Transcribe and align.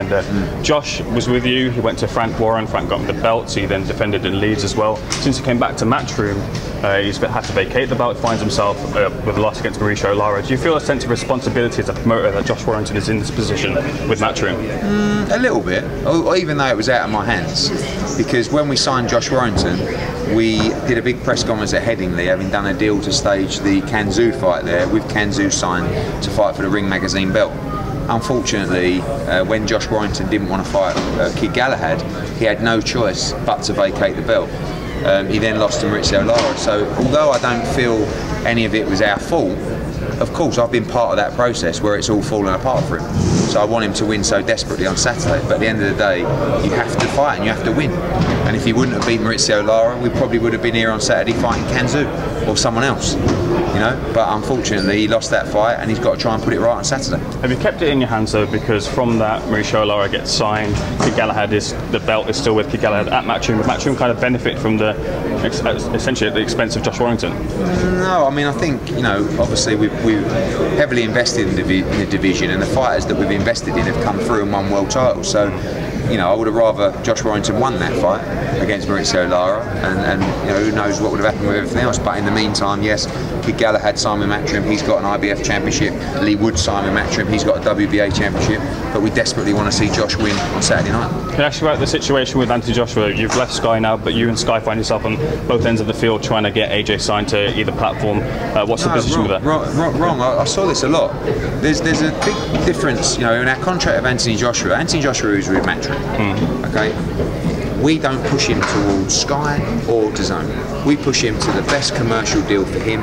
And 0.00 0.12
uh, 0.12 0.62
Josh 0.62 1.00
was 1.00 1.28
with 1.28 1.44
you. 1.44 1.70
He 1.70 1.80
went 1.80 1.98
to 1.98 2.06
Frank 2.06 2.38
Warren. 2.38 2.68
Frank 2.68 2.88
got 2.88 3.00
him 3.00 3.08
the 3.08 3.20
belt. 3.20 3.50
He 3.50 3.66
then 3.66 3.84
defended 3.84 4.24
in 4.24 4.40
Leeds 4.40 4.62
as 4.62 4.76
well. 4.76 4.96
Since 5.10 5.38
he 5.38 5.44
came 5.44 5.58
back 5.58 5.76
to 5.78 5.84
Matchroom, 5.84 6.38
uh, 6.84 7.00
he's 7.00 7.16
had 7.16 7.40
to 7.40 7.52
vacate 7.52 7.88
the 7.88 7.96
belt. 7.96 8.16
Finds 8.16 8.40
himself 8.40 8.78
uh, 8.94 9.10
with 9.26 9.36
a 9.36 9.40
loss 9.40 9.58
against 9.58 9.80
Mauricio 9.80 10.16
Lara. 10.16 10.40
Do 10.40 10.50
you 10.50 10.56
feel 10.56 10.76
a 10.76 10.80
sense 10.80 11.02
of 11.02 11.10
responsibility 11.10 11.82
as 11.82 11.88
a 11.88 11.94
promoter 11.94 12.30
that 12.30 12.46
Josh 12.46 12.64
Warrington 12.64 12.96
is 12.96 13.08
in 13.08 13.18
this 13.18 13.32
position 13.32 13.74
with 14.08 14.20
Matchroom? 14.20 14.56
Mm, 14.68 15.36
a 15.36 15.38
little 15.40 15.60
bit, 15.60 15.82
or, 16.06 16.26
or 16.26 16.36
even 16.36 16.58
though 16.58 16.68
it 16.68 16.76
was 16.76 16.88
out 16.88 17.04
of 17.04 17.10
my 17.10 17.24
hands. 17.24 17.68
Because 18.16 18.52
when 18.52 18.68
we 18.68 18.76
signed 18.76 19.08
Josh 19.08 19.32
Warrington, 19.32 19.80
we 20.32 20.58
did 20.86 20.98
a 20.98 21.02
big 21.02 21.20
press 21.24 21.42
conference 21.42 21.74
at 21.74 21.82
Headingley, 21.82 22.26
having 22.26 22.50
done 22.50 22.66
a 22.66 22.78
deal 22.78 23.00
to 23.00 23.12
stage 23.12 23.58
the 23.58 23.80
Can 23.80 24.06
Xu 24.06 24.32
fight 24.40 24.64
there, 24.64 24.86
with 24.88 25.10
Can 25.10 25.30
Xu 25.30 25.50
signed 25.52 26.22
to 26.22 26.30
fight 26.30 26.54
for 26.54 26.62
the 26.62 26.68
Ring 26.68 26.88
Magazine 26.88 27.32
belt. 27.32 27.52
Unfortunately, 28.08 29.00
uh, 29.00 29.44
when 29.44 29.66
Josh 29.66 29.88
Warrington 29.88 30.30
didn't 30.30 30.48
want 30.48 30.64
to 30.64 30.72
fight 30.72 30.96
uh, 30.96 31.30
Kid 31.36 31.52
Galahad, 31.52 32.00
he 32.38 32.44
had 32.44 32.62
no 32.62 32.80
choice 32.80 33.32
but 33.44 33.62
to 33.64 33.74
vacate 33.74 34.16
the 34.16 34.22
belt. 34.22 34.50
Um, 35.04 35.28
he 35.28 35.38
then 35.38 35.58
lost 35.58 35.80
to 35.82 35.86
Mauricio 35.86 36.26
Lara. 36.26 36.56
So, 36.56 36.90
although 36.94 37.30
I 37.30 37.38
don't 37.38 37.66
feel 37.74 38.02
any 38.46 38.64
of 38.64 38.74
it 38.74 38.86
was 38.86 39.02
our 39.02 39.18
fault, 39.18 39.58
of 40.20 40.32
course, 40.32 40.58
I've 40.58 40.72
been 40.72 40.86
part 40.86 41.10
of 41.10 41.16
that 41.16 41.34
process 41.34 41.80
where 41.80 41.96
it's 41.96 42.08
all 42.10 42.22
fallen 42.22 42.52
apart 42.54 42.84
for 42.84 42.98
him. 42.98 43.14
So 43.48 43.60
I 43.60 43.64
want 43.64 43.84
him 43.84 43.92
to 43.94 44.04
win 44.04 44.24
so 44.24 44.42
desperately 44.42 44.86
on 44.86 44.96
Saturday. 44.96 45.40
But 45.44 45.54
at 45.54 45.60
the 45.60 45.68
end 45.68 45.82
of 45.82 45.90
the 45.90 45.96
day, 45.96 46.18
you 46.18 46.70
have 46.72 46.98
to 46.98 47.06
fight 47.08 47.36
and 47.36 47.44
you 47.44 47.52
have 47.52 47.64
to 47.64 47.72
win. 47.72 47.92
And 48.46 48.56
if 48.56 48.64
he 48.64 48.72
wouldn't 48.72 48.96
have 48.96 49.06
beat 49.06 49.20
Mauricio 49.20 49.64
Lara, 49.64 49.96
we 50.00 50.08
probably 50.10 50.38
would 50.38 50.52
have 50.52 50.62
been 50.62 50.74
here 50.74 50.90
on 50.90 51.00
Saturday 51.00 51.38
fighting 51.38 51.64
Can 51.68 51.86
Xu 51.86 52.04
or 52.46 52.56
someone 52.56 52.84
else. 52.84 53.14
You 53.14 53.84
know, 53.84 54.12
but 54.14 54.34
unfortunately, 54.34 54.98
he 54.98 55.08
lost 55.08 55.30
that 55.30 55.46
fight 55.48 55.74
and 55.74 55.88
he's 55.90 55.98
got 55.98 56.14
to 56.16 56.20
try 56.20 56.34
and 56.34 56.42
put 56.42 56.52
it 56.52 56.60
right 56.60 56.76
on 56.76 56.84
Saturday. 56.84 57.22
Have 57.40 57.50
you 57.50 57.56
kept 57.58 57.82
it 57.82 57.88
in 57.88 58.00
your 58.00 58.08
hands 58.08 58.32
though? 58.32 58.46
Because 58.46 58.88
from 58.88 59.18
that, 59.18 59.42
Mauricio 59.42 59.86
Lara 59.86 60.08
gets 60.08 60.30
signed. 60.30 60.74
Kid 61.02 61.16
Galahad 61.16 61.52
is 61.52 61.74
the 61.90 62.00
belt 62.00 62.28
is 62.28 62.36
still 62.36 62.54
with 62.54 62.70
Kid 62.70 62.80
Galahad 62.80 63.08
at 63.08 63.24
Matchroom. 63.24 63.58
Would 63.58 63.66
Matchroom 63.66 63.96
kind 63.96 64.10
of 64.10 64.20
benefit 64.20 64.58
from 64.58 64.78
the 64.78 64.96
essentially 65.94 66.28
at 66.28 66.34
the 66.34 66.40
expense 66.40 66.76
of 66.76 66.82
Josh 66.82 66.98
Warrington? 66.98 67.32
No, 67.98 68.26
I 68.26 68.34
mean 68.34 68.46
I 68.46 68.52
think 68.52 68.90
you 68.90 69.02
know 69.02 69.24
obviously 69.38 69.76
we've, 69.76 70.04
we've 70.04 70.26
heavily 70.76 71.02
invested 71.02 71.48
in 71.48 71.54
the, 71.54 71.78
in 71.78 71.98
the 71.98 72.06
division 72.06 72.50
and 72.50 72.60
the 72.60 72.66
fighters 72.66 73.06
that 73.06 73.16
we've 73.16 73.30
invested 73.30 73.76
in 73.76 73.86
have 73.86 74.02
come 74.02 74.18
through 74.18 74.42
and 74.42 74.52
won 74.52 74.70
world 74.70 74.90
titles. 74.90 75.30
So 75.30 75.50
you 76.10 76.16
know 76.16 76.30
I 76.30 76.34
would 76.34 76.46
have 76.46 76.56
rather 76.56 76.90
Josh 77.02 77.22
Warrington 77.22 77.60
won 77.60 77.78
that 77.78 77.92
fight 78.00 78.22
against 78.62 78.88
Mauricio 78.88 79.28
Lara, 79.28 79.64
and, 79.64 80.22
and 80.22 80.46
you 80.46 80.52
know 80.52 80.64
who 80.64 80.72
knows 80.72 81.00
what 81.00 81.12
would 81.12 81.20
have 81.20 81.32
happened 81.34 81.48
with 81.48 81.56
everything 81.56 81.82
else. 81.82 81.98
But 81.98 82.18
in 82.18 82.24
the 82.24 82.30
meantime, 82.30 82.82
yes, 82.82 83.06
Kid 83.44 83.58
Galahad 83.58 83.98
signed 83.98 84.20
with 84.20 84.28
Matchroom. 84.28 84.68
He's 84.70 84.82
got 84.82 84.98
an 84.98 85.20
IBF 85.20 85.44
championship. 85.44 85.92
Leigh 86.22 86.36
Wood 86.36 86.58
Simon 86.58 86.94
Matchroom. 86.94 87.30
He's 87.30 87.44
got 87.44 87.58
a 87.58 87.70
WBA 87.70 88.16
championship. 88.16 88.60
But 88.92 89.02
we 89.02 89.10
desperately 89.10 89.52
want 89.52 89.70
to 89.70 89.76
see 89.76 89.88
Josh 89.90 90.16
win 90.16 90.36
on 90.38 90.62
Saturday 90.62 90.90
night. 90.92 91.10
Can 91.32 91.40
I 91.42 91.44
ask 91.46 91.60
you 91.60 91.68
about 91.68 91.78
the 91.78 91.86
situation 91.86 92.38
with 92.38 92.50
Anthony 92.50 92.72
Joshua? 92.74 93.12
You've 93.14 93.36
left 93.36 93.52
Sky 93.52 93.78
now, 93.78 93.96
but 93.96 94.14
you 94.14 94.28
and 94.28 94.38
Sky 94.38 94.58
find 94.60 94.78
yourself 94.80 95.04
on 95.04 95.16
both 95.46 95.66
ends 95.66 95.80
of 95.80 95.86
the 95.86 95.94
field 95.94 96.22
trying 96.22 96.42
to 96.44 96.50
get 96.50 96.70
AJ 96.70 97.00
signed 97.00 97.28
to 97.28 97.56
either 97.58 97.72
platform. 97.72 98.18
Uh, 98.20 98.64
what's 98.66 98.82
the 98.84 98.90
position 98.90 99.20
wrong, 99.20 99.28
with 99.28 99.42
that? 99.42 99.76
Wrong, 99.76 99.98
wrong. 99.98 100.20
I, 100.20 100.38
I 100.38 100.44
saw 100.44 100.66
this 100.66 100.82
a 100.82 100.88
lot. 100.88 101.12
There's 101.62 101.80
there's 101.80 102.00
a 102.02 102.10
big 102.24 102.64
difference, 102.66 103.16
you 103.16 103.24
know, 103.24 103.40
in 103.40 103.46
our 103.46 103.56
contract 103.62 103.98
of 103.98 104.06
Anthony 104.06 104.36
Joshua. 104.36 104.76
Anthony 104.76 105.02
Joshua 105.02 105.32
is 105.32 105.48
with 105.48 105.64
Matchroom, 105.64 105.98
Hmm. 106.16 106.64
okay. 106.64 106.92
We 107.82 107.98
don't 107.98 108.24
push 108.26 108.46
him 108.48 108.60
towards 108.60 109.20
Sky 109.20 109.58
or 109.88 110.10
DAZN. 110.10 110.84
We 110.84 110.96
push 110.96 111.22
him 111.22 111.38
to 111.38 111.52
the 111.52 111.62
best 111.62 111.94
commercial 111.94 112.42
deal 112.42 112.64
for 112.64 112.80
him 112.80 113.02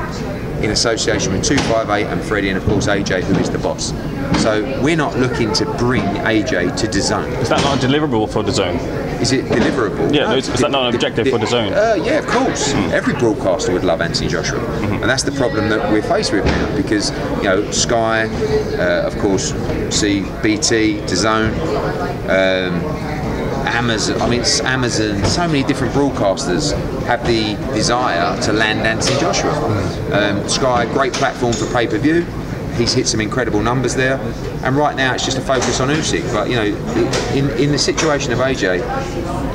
in 0.62 0.72
association 0.72 1.32
with 1.32 1.44
258 1.46 2.08
and 2.08 2.22
Freddie 2.22 2.50
and 2.50 2.58
of 2.58 2.66
course 2.66 2.88
AJ 2.88 3.24
who 3.24 3.36
is 3.40 3.50
the 3.50 3.58
boss. 3.60 3.92
So 4.40 4.64
we're 4.82 4.96
not 4.98 5.18
looking 5.18 5.54
to 5.54 5.66
bring 5.78 6.04
AJ 6.04 6.76
to 6.78 6.88
DAZN. 6.88 7.42
Is 7.42 7.50
that 7.50 7.62
not 7.62 7.84
a 7.84 7.88
deliverable 7.88 8.30
for 8.32 8.44
DAZN? 8.44 9.22
Is 9.22 9.32
it 9.32 9.46
deliverable? 9.46 10.14
Yeah, 10.14 10.28
no, 10.30 10.36
is 10.36 10.48
that 10.48 10.72
not 10.72 10.88
an 10.90 10.94
objective 10.96 11.26
the- 11.26 11.32
for 11.32 11.40
DAZN? 11.40 11.72
Uh, 11.74 11.96
yeah, 12.04 12.20
of 12.20 12.28
course. 12.28 12.74
Every 12.92 13.14
broadcaster 13.14 13.72
would 13.72 13.84
love 13.84 14.02
Anthony 14.02 14.28
Joshua, 14.28 14.60
and 14.82 15.04
that's 15.04 15.24
the 15.24 15.32
problem 15.32 15.70
that 15.70 15.92
we're 15.92 16.02
faced 16.04 16.32
with 16.34 16.46
now. 16.46 16.76
Because 16.76 17.12
you 17.38 17.44
know, 17.44 17.72
Sky, 17.72 18.26
uh, 18.78 19.08
of 19.08 19.18
course, 19.20 19.54
see 19.90 20.22
BT, 20.44 21.00
DAZN, 21.08 21.52
um, 22.30 22.82
Amazon. 23.68 24.22
I 24.22 24.30
mean, 24.30 24.42
it's 24.42 24.60
Amazon. 24.62 25.24
So 25.26 25.48
many 25.48 25.64
different 25.64 25.94
broadcasters 25.94 26.74
have 27.06 27.26
the 27.26 27.56
desire 27.74 28.40
to 28.42 28.54
land 28.54 28.82
Anthony 28.82 29.20
Joshua. 29.20 29.54
Um, 30.12 30.48
Sky, 30.48 30.86
great 30.94 31.14
platform 31.14 31.54
for 31.54 31.66
pay 31.74 31.88
per 31.88 31.98
view. 31.98 32.26
He's 32.78 32.94
hit 32.94 33.08
some 33.08 33.22
incredible 33.22 33.62
numbers 33.62 33.96
there, 33.96 34.20
and 34.64 34.76
right 34.76 34.96
now 34.96 35.14
it's 35.14 35.24
just 35.24 35.38
a 35.38 35.42
focus 35.42 35.80
on 35.80 35.90
Usyk. 35.90 36.32
But 36.34 36.50
you 36.50 36.56
know, 36.56 36.66
in 37.34 37.50
in 37.60 37.72
the 37.72 37.78
situation 37.78 38.34
of 38.34 38.40
AJ, 38.40 38.80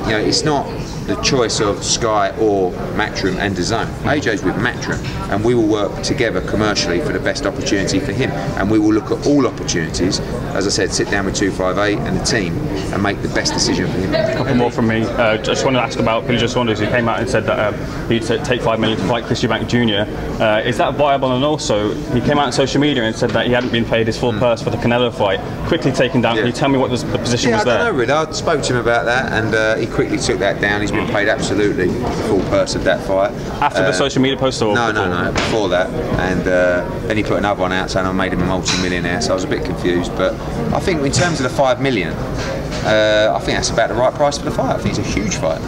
you 0.04 0.10
know, 0.12 0.18
it's 0.18 0.42
not 0.44 0.66
the 1.10 1.20
choice 1.22 1.60
of 1.60 1.82
Sky 1.82 2.30
or 2.38 2.70
Matchroom 2.94 3.36
and 3.36 3.56
DAZN. 3.56 3.86
AJ's 4.04 4.44
with 4.44 4.54
Matchroom, 4.54 5.02
and 5.30 5.44
we 5.44 5.54
will 5.56 5.66
work 5.66 6.02
together 6.04 6.40
commercially 6.42 7.00
for 7.00 7.12
the 7.12 7.18
best 7.18 7.46
opportunity 7.46 7.98
for 7.98 8.12
him. 8.12 8.30
And 8.30 8.70
we 8.70 8.78
will 8.78 8.92
look 8.92 9.10
at 9.10 9.26
all 9.26 9.44
opportunities. 9.46 10.20
As 10.54 10.66
I 10.66 10.70
said, 10.70 10.92
sit 10.92 11.10
down 11.10 11.24
with 11.24 11.34
258 11.34 11.98
and 12.06 12.16
the 12.20 12.24
team 12.24 12.56
and 12.92 13.02
make 13.02 13.20
the 13.22 13.28
best 13.28 13.52
decision 13.52 13.86
for 13.86 13.98
him. 13.98 14.14
A 14.14 14.34
couple 14.36 14.54
more 14.54 14.70
from 14.70 14.86
me. 14.86 15.02
Uh, 15.02 15.36
just 15.38 15.64
wanted 15.64 15.78
to 15.78 15.84
ask 15.84 15.98
about 15.98 16.26
Billy 16.26 16.38
Joe 16.38 16.46
Saunders, 16.46 16.78
who 16.78 16.86
came 16.86 17.08
out 17.08 17.18
and 17.18 17.28
said 17.28 17.44
that 17.46 17.74
um, 17.74 18.08
he'd 18.08 18.22
take 18.22 18.62
five 18.62 18.78
million 18.78 18.98
to 18.98 19.04
fight 19.06 19.24
Chris 19.24 19.42
Eubank 19.42 19.66
Jr. 19.68 20.08
Uh, 20.40 20.60
is 20.60 20.76
that 20.78 20.94
viable? 20.94 21.34
And 21.34 21.44
also, 21.44 21.92
he 22.14 22.20
came 22.20 22.38
out 22.38 22.46
on 22.46 22.52
social 22.52 22.80
media 22.80 23.02
and 23.02 23.16
said 23.16 23.30
that 23.30 23.46
he 23.46 23.52
hadn't 23.52 23.72
been 23.72 23.84
paid 23.84 24.06
his 24.06 24.16
full 24.18 24.32
purse 24.34 24.62
for 24.62 24.70
the 24.70 24.76
Canelo 24.76 25.12
fight. 25.12 25.40
Quickly 25.66 25.90
taken 25.90 26.20
down. 26.20 26.36
Can 26.36 26.46
you 26.46 26.52
tell 26.52 26.68
me 26.68 26.78
what 26.78 26.90
the, 26.90 26.96
the 27.06 27.18
position 27.18 27.50
Yeah, 27.50 27.56
was 27.58 27.66
I 27.66 27.70
don't 27.70 27.78
there? 27.84 27.92
know 27.92 27.98
really. 27.98 28.12
I 28.12 28.30
spoke 28.30 28.62
to 28.62 28.74
him 28.74 28.78
about 28.80 29.06
that, 29.06 29.32
and 29.32 29.54
uh, 29.54 29.74
he 29.76 29.86
quickly 29.86 30.18
took 30.18 30.38
that 30.38 30.60
down. 30.60 30.80
He's 30.80 30.92
been 30.92 30.99
paid 31.08 31.28
absolutely 31.28 31.86
the 31.86 32.10
full 32.28 32.40
purse 32.50 32.74
of 32.74 32.84
that 32.84 33.04
fight. 33.06 33.32
After 33.60 33.82
the 33.82 33.92
social 33.92 34.22
media 34.22 34.38
post 34.38 34.60
or 34.62 34.74
no, 34.74 34.92
no, 34.92 35.08
no, 35.08 35.32
before 35.32 35.68
that, 35.70 35.88
and 36.20 36.42
uh, 36.42 36.88
then 37.06 37.16
he 37.16 37.22
put 37.22 37.38
another 37.38 37.60
one 37.60 37.72
out 37.72 37.90
saying 37.90 38.06
I 38.06 38.12
made 38.12 38.32
him 38.32 38.40
a 38.42 38.46
multi-millionaire. 38.46 39.20
So 39.20 39.32
I 39.32 39.34
was 39.34 39.44
a 39.44 39.48
bit 39.48 39.64
confused, 39.64 40.14
but 40.16 40.34
I 40.74 40.80
think 40.80 41.02
in 41.02 41.12
terms 41.12 41.40
of 41.40 41.44
the 41.44 41.56
five 41.56 41.80
million, 41.80 42.12
uh, 42.12 43.34
I 43.36 43.44
think 43.44 43.58
that's 43.58 43.70
about 43.70 43.88
the 43.88 43.94
right 43.94 44.12
price 44.14 44.38
for 44.38 44.44
the 44.44 44.50
fight. 44.50 44.76
I 44.76 44.78
think 44.78 44.98
it's 44.98 45.06
a 45.06 45.12
huge 45.12 45.36
fight, 45.36 45.60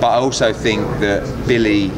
but 0.00 0.08
I 0.08 0.16
also 0.16 0.52
think 0.52 0.82
that 1.00 1.46
Billy 1.46 1.90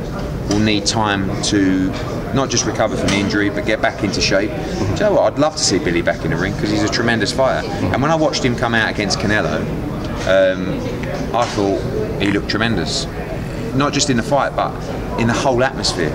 will 0.49 0.61
need 0.61 0.87
time 0.87 1.43
to 1.45 1.91
not 2.35 2.49
just 2.51 2.65
recover 2.65 2.97
from 2.97 3.09
the 3.09 3.17
injury, 3.17 3.51
but 3.51 3.67
get 3.67 3.83
back 3.83 4.03
into 4.05 4.21
shape. 4.21 4.51
Do 4.51 4.55
you 4.55 4.95
know 5.01 5.13
what? 5.13 5.33
I'd 5.33 5.39
love 5.39 5.55
to 5.57 5.63
see 5.63 5.79
Billy 5.79 6.03
back 6.03 6.25
in 6.25 6.31
the 6.31 6.37
ring 6.37 6.55
because 6.55 6.71
he's 6.71 6.83
a 6.83 6.89
tremendous 6.89 7.33
fighter. 7.33 7.67
And 7.69 8.01
when 8.01 8.11
I 8.11 8.15
watched 8.15 8.45
him 8.45 8.57
come 8.57 8.75
out 8.75 8.91
against 8.91 9.19
Canelo, 9.19 9.61
um, 10.27 10.79
I 11.35 11.47
thought 11.47 12.21
he 12.21 12.31
looked 12.31 12.51
tremendous. 12.51 13.07
Not 13.75 13.95
just 13.95 14.11
in 14.11 14.19
the 14.19 14.23
fight, 14.23 14.55
but 14.55 14.75
in 15.19 15.27
the 15.27 15.33
whole 15.33 15.65
atmosphere. 15.65 16.11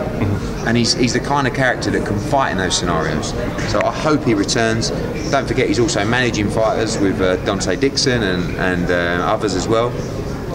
And 0.67 0.77
he's, 0.77 0.93
he's 0.93 1.13
the 1.13 1.19
kind 1.19 1.47
of 1.47 1.55
character 1.55 1.89
that 1.89 2.05
can 2.05 2.19
fight 2.19 2.51
in 2.51 2.57
those 2.57 2.77
scenarios. 2.77 3.31
So 3.71 3.81
I 3.83 3.91
hope 3.91 4.23
he 4.23 4.35
returns. 4.35 4.91
Don't 5.31 5.47
forget, 5.47 5.67
he's 5.67 5.79
also 5.79 6.05
managing 6.05 6.49
fighters 6.49 6.99
with 6.99 7.19
uh, 7.19 7.37
Dante 7.45 7.75
Dixon 7.75 8.21
and, 8.21 8.55
and 8.57 8.91
uh, 8.91 9.25
others 9.25 9.55
as 9.55 9.67
well. 9.67 9.89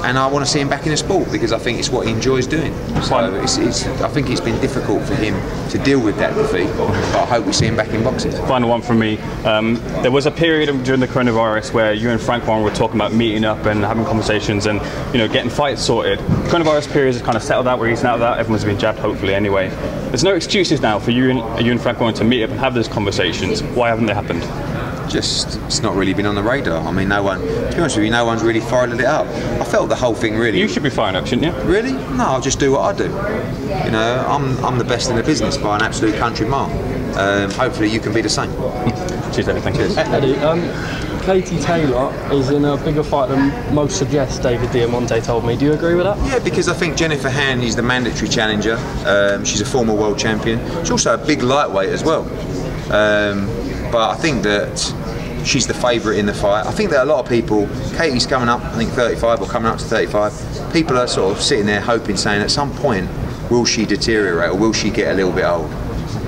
And 0.04 0.18
I 0.18 0.26
want 0.26 0.44
to 0.44 0.50
see 0.50 0.60
him 0.60 0.68
back 0.68 0.84
in 0.84 0.90
the 0.90 0.96
sport 0.96 1.30
because 1.30 1.52
I 1.52 1.58
think 1.58 1.78
it's 1.78 1.88
what 1.88 2.06
he 2.06 2.12
enjoys 2.12 2.46
doing. 2.46 2.74
So 3.02 3.32
it's, 3.40 3.56
it's, 3.56 3.86
I 3.86 4.08
think 4.08 4.30
it's 4.30 4.40
been 4.40 4.60
difficult 4.60 5.04
for 5.04 5.14
him 5.14 5.34
to 5.70 5.78
deal 5.78 6.00
with 6.00 6.16
that 6.16 6.34
defeat, 6.34 6.68
but 6.76 6.90
I 6.90 7.24
hope 7.26 7.46
we 7.46 7.52
see 7.52 7.66
him 7.66 7.76
back 7.76 7.88
in 7.90 8.02
boxing. 8.02 8.32
Final 8.32 8.68
one 8.68 8.82
from 8.82 8.98
me. 8.98 9.18
Um, 9.44 9.76
there 10.02 10.10
was 10.10 10.26
a 10.26 10.30
period 10.30 10.66
during 10.84 11.00
the 11.00 11.06
coronavirus 11.06 11.72
where 11.72 11.92
you 11.92 12.10
and 12.10 12.20
Frank 12.20 12.46
Warren 12.46 12.64
were 12.64 12.70
talking 12.70 12.96
about 12.96 13.12
meeting 13.12 13.44
up 13.44 13.64
and 13.66 13.84
having 13.84 14.04
conversations 14.04 14.66
and 14.66 14.80
you 15.14 15.18
know 15.18 15.28
getting 15.28 15.50
fights 15.50 15.82
sorted. 15.82 16.18
Coronavirus 16.48 16.92
period 16.92 17.14
has 17.14 17.22
kind 17.22 17.36
of 17.36 17.42
settled 17.42 17.68
out. 17.68 17.78
We're 17.78 17.90
easing 17.90 18.06
out 18.06 18.14
of 18.14 18.20
that. 18.20 18.38
Everyone's 18.38 18.64
been 18.64 18.78
jabbed, 18.78 18.98
hopefully, 18.98 19.34
anyway. 19.34 19.68
There's 20.08 20.24
no 20.24 20.34
excuses 20.34 20.80
now 20.80 20.98
for 20.98 21.12
you 21.12 21.30
and 21.30 21.64
you 21.64 21.70
and 21.70 21.80
Frank 21.80 22.00
Warren 22.00 22.14
to 22.16 22.24
meet 22.24 22.42
up 22.42 22.50
and 22.50 22.58
have 22.58 22.74
those 22.74 22.88
conversations. 22.88 23.62
Why 23.62 23.88
haven't 23.88 24.06
they 24.06 24.14
happened? 24.14 24.42
Just 25.12 25.56
it's 25.62 25.82
not 25.82 25.94
really 25.94 26.14
been 26.14 26.26
on 26.26 26.34
the 26.34 26.42
radar. 26.42 26.84
I 26.86 26.90
mean, 26.90 27.08
no 27.08 27.22
one, 27.22 27.40
to 27.40 27.46
be 27.46 27.76
honest 27.76 27.96
with 27.96 28.06
you, 28.06 28.10
no 28.10 28.24
one's 28.24 28.42
really 28.42 28.60
fired 28.60 28.90
it 28.92 29.04
up. 29.04 29.26
I 29.60 29.64
felt 29.64 29.88
the 29.90 29.96
whole 29.96 30.14
thing 30.14 30.36
really. 30.36 30.58
You 30.58 30.68
should 30.68 30.82
be 30.82 30.90
firing 30.90 31.16
up, 31.16 31.26
shouldn't 31.26 31.54
you? 31.54 31.62
Really? 31.64 31.92
No, 31.92 32.24
I'll 32.24 32.40
just 32.40 32.58
do 32.58 32.72
what 32.72 32.80
I 32.80 32.96
do. 32.96 33.04
You 33.04 33.90
know, 33.90 34.24
I'm, 34.26 34.64
I'm 34.64 34.78
the 34.78 34.84
best 34.84 35.10
in 35.10 35.16
the 35.16 35.22
business 35.22 35.58
by 35.58 35.76
an 35.76 35.82
absolute 35.82 36.16
country 36.16 36.46
mile. 36.46 36.70
Um, 37.18 37.50
hopefully, 37.50 37.90
you 37.90 38.00
can 38.00 38.14
be 38.14 38.22
the 38.22 38.28
same. 38.28 38.50
Cheers, 39.32 39.48
Eddie. 39.48 39.60
Thank 39.60 39.76
you. 39.76 39.84
Eddie, 39.96 40.36
um, 40.38 40.60
Katie 41.22 41.58
Taylor 41.58 42.12
is 42.32 42.50
in 42.50 42.64
a 42.64 42.76
bigger 42.78 43.02
fight 43.02 43.28
than 43.28 43.74
most 43.74 43.98
suggest. 43.98 44.42
David 44.42 44.70
Diamante 44.72 45.20
told 45.20 45.44
me. 45.44 45.56
Do 45.56 45.66
you 45.66 45.72
agree 45.74 45.94
with 45.94 46.04
that? 46.04 46.18
Yeah, 46.26 46.38
because 46.38 46.68
I 46.68 46.74
think 46.74 46.96
Jennifer 46.96 47.30
Han 47.30 47.60
is 47.60 47.76
the 47.76 47.82
mandatory 47.82 48.28
challenger. 48.28 48.76
Um, 49.06 49.44
she's 49.44 49.60
a 49.60 49.66
former 49.66 49.94
world 49.94 50.18
champion. 50.18 50.58
She's 50.80 50.90
also 50.90 51.14
a 51.14 51.18
big 51.18 51.42
lightweight 51.42 51.90
as 51.90 52.02
well. 52.02 52.22
Um, 52.92 53.46
but 53.92 54.10
I 54.10 54.14
think 54.16 54.42
that 54.42 54.94
she's 55.44 55.66
the 55.66 55.74
favourite 55.74 56.18
in 56.18 56.26
the 56.26 56.34
fight. 56.34 56.66
I 56.66 56.70
think 56.72 56.90
that 56.90 57.02
a 57.02 57.04
lot 57.06 57.20
of 57.20 57.28
people, 57.28 57.68
Katie's 57.96 58.26
coming 58.26 58.48
up, 58.48 58.60
I 58.62 58.76
think 58.76 58.90
35 58.92 59.40
or 59.42 59.46
coming 59.46 59.70
up 59.70 59.78
to 59.78 59.84
35. 59.84 60.72
People 60.72 60.98
are 60.98 61.06
sort 61.08 61.36
of 61.36 61.42
sitting 61.42 61.66
there 61.66 61.80
hoping, 61.80 62.16
saying 62.16 62.42
at 62.42 62.50
some 62.50 62.72
point, 62.76 63.08
will 63.50 63.64
she 63.64 63.84
deteriorate 63.84 64.50
or 64.50 64.56
will 64.56 64.72
she 64.72 64.90
get 64.90 65.12
a 65.12 65.14
little 65.14 65.32
bit 65.32 65.44
old? 65.44 65.70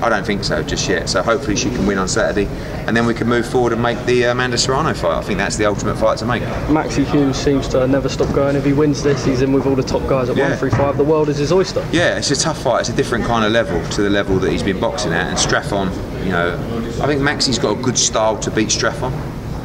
I 0.01 0.09
don't 0.09 0.25
think 0.25 0.43
so 0.43 0.61
just 0.61 0.89
yet. 0.89 1.07
So 1.09 1.23
hopefully 1.23 1.55
she 1.55 1.69
can 1.69 1.85
win 1.87 1.97
on 1.97 2.07
Saturday, 2.09 2.47
and 2.85 2.95
then 2.95 3.05
we 3.05 3.13
can 3.13 3.27
move 3.29 3.47
forward 3.47 3.71
and 3.71 3.81
make 3.81 3.97
the 4.05 4.25
uh, 4.25 4.31
Amanda 4.33 4.57
Serrano 4.57 4.93
fight. 4.93 5.17
I 5.17 5.21
think 5.21 5.37
that's 5.39 5.55
the 5.55 5.65
ultimate 5.65 5.95
fight 5.95 6.17
to 6.17 6.25
make. 6.25 6.43
Maxi 6.67 7.05
Hughes 7.05 7.37
seems 7.37 7.67
to 7.69 7.87
never 7.87 8.09
stop 8.09 8.31
going. 8.35 8.57
If 8.57 8.65
he 8.65 8.73
wins 8.73 9.01
this, 9.01 9.23
he's 9.23 9.41
in 9.41 9.53
with 9.53 9.65
all 9.65 9.73
the 9.75 9.81
top 9.83 10.01
guys 10.07 10.29
at 10.29 10.35
Yeah. 10.35 10.49
135. 10.49 10.97
The 10.97 11.03
world 11.03 11.29
is 11.29 11.37
his 11.37 11.51
oyster. 11.53 11.83
Yeah, 11.93 12.17
it's 12.17 12.29
a 12.29 12.35
tough 12.35 12.61
fight. 12.61 12.81
It's 12.81 12.89
a 12.89 12.93
different 12.95 13.23
kind 13.25 13.45
of 13.45 13.53
level 13.53 13.81
to 13.91 14.01
the 14.01 14.09
level 14.09 14.37
that 14.39 14.51
he's 14.51 14.63
been 14.63 14.79
boxing 14.81 15.13
at. 15.13 15.27
And 15.27 15.37
Straffon, 15.37 15.89
you 16.25 16.31
know, 16.31 16.55
I 17.01 17.07
think 17.07 17.21
Maxi's 17.21 17.59
got 17.59 17.77
a 17.77 17.81
good 17.81 17.97
style 17.97 18.37
to 18.39 18.51
beat 18.51 18.69
Straffon. 18.69 19.13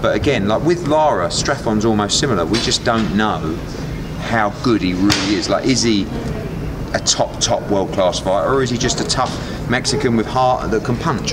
But 0.03 0.15
again, 0.15 0.47
like 0.47 0.62
with 0.62 0.87
Lara, 0.89 1.29
Straffon's 1.29 1.85
almost 1.85 2.19
similar. 2.19 2.45
We 2.45 2.59
just 2.61 2.85
don't 2.85 3.17
know 3.17 3.57
how 4.21 4.51
good 4.62 4.83
he 4.83 4.93
really 4.93 5.35
is. 5.35 5.49
Like, 5.49 5.65
is 5.65 5.83
he 5.83 6.07
a 6.93 7.01
top, 7.01 7.41
top 7.41 7.62
world 7.71 7.93
class 7.93 8.21
fighter, 8.21 8.53
or 8.53 8.62
is 8.62 8.71
he 8.71 8.77
just 8.77 9.01
a 9.01 9.05
tough 9.05 9.33
Mexican 9.71 10.17
with 10.17 10.27
heart 10.27 10.71
that 10.71 10.85
can 10.85 10.97
punch? 10.97 11.33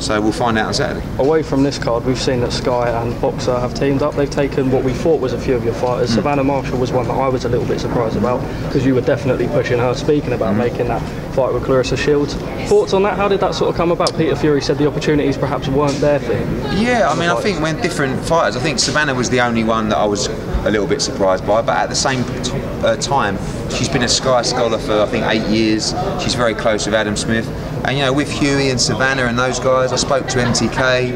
So 0.00 0.20
we'll 0.20 0.32
find 0.32 0.56
out 0.58 0.66
on 0.68 0.74
Saturday. 0.74 1.06
Away 1.18 1.42
from 1.42 1.62
this 1.62 1.78
card, 1.78 2.04
we've 2.06 2.18
seen 2.18 2.40
that 2.40 2.52
Sky 2.52 2.88
and 2.88 3.12
BOXXER 3.20 3.60
have 3.60 3.74
teamed 3.74 4.02
up. 4.02 4.14
They've 4.14 4.30
taken 4.30 4.70
what 4.70 4.82
we 4.82 4.92
thought 4.94 5.20
was 5.20 5.32
a 5.34 5.38
few 5.38 5.54
of 5.54 5.62
your 5.64 5.74
fighters. 5.74 6.08
Hmm. 6.10 6.16
Savannah 6.16 6.44
Marshall 6.44 6.78
was 6.78 6.90
one 6.90 7.06
that 7.06 7.14
I 7.14 7.28
was 7.28 7.44
a 7.44 7.48
little 7.48 7.66
bit 7.66 7.80
surprised 7.80 8.16
about 8.16 8.40
because 8.66 8.86
you 8.86 8.94
were 8.94 9.02
definitely 9.02 9.46
pushing 9.48 9.78
her, 9.78 9.94
speaking 9.94 10.32
about 10.32 10.54
Hmm. 10.54 10.58
making 10.60 10.88
that 10.88 11.02
fight 11.34 11.52
with 11.52 11.64
Claressa 11.64 11.98
Shields. 11.98 12.34
Thoughts 12.68 12.92
on 12.94 13.02
that? 13.02 13.16
How 13.16 13.28
did 13.28 13.40
that 13.40 13.54
sort 13.54 13.70
of 13.70 13.76
come 13.76 13.92
about? 13.92 14.16
Peter 14.16 14.34
Fury 14.36 14.60
said 14.62 14.78
the 14.78 14.86
opportunities 14.86 15.36
perhaps 15.36 15.68
weren't 15.68 16.00
there 16.00 16.18
for 16.18 16.32
him. 16.34 16.48
Yeah, 16.76 17.10
I 17.10 17.14
mean, 17.14 17.28
I 17.28 17.38
think 17.40 17.60
when 17.60 17.80
different 17.82 18.18
fighters, 18.24 18.56
I 18.56 18.60
think 18.60 18.78
Savannah 18.78 19.14
was 19.14 19.28
the 19.30 19.40
only 19.40 19.64
one 19.64 19.88
that 19.90 19.98
I 19.98 20.06
was 20.06 20.28
a 20.66 20.70
little 20.70 20.86
bit 20.86 21.00
surprised 21.00 21.46
by, 21.46 21.62
but 21.62 21.76
at 21.76 21.88
the 21.88 21.94
same 21.94 22.24
t- 22.42 22.52
uh, 22.82 22.96
time, 22.96 23.38
she's 23.70 23.88
been 23.88 24.02
a 24.02 24.08
Sky 24.08 24.42
Scholar 24.42 24.78
for 24.78 25.00
I 25.00 25.06
think 25.06 25.26
eight 25.26 25.46
years. 25.48 25.94
She's 26.22 26.34
very 26.34 26.54
close 26.54 26.86
with 26.86 26.94
Adam 26.94 27.16
Smith. 27.16 27.48
And 27.84 27.96
you 27.96 28.04
know, 28.04 28.12
with 28.12 28.30
Hughie 28.30 28.70
and 28.70 28.80
Savannah 28.80 29.24
and 29.24 29.38
those 29.38 29.58
guys, 29.58 29.92
I 29.92 29.96
spoke 29.96 30.26
to 30.28 30.38
MTK, 30.38 31.12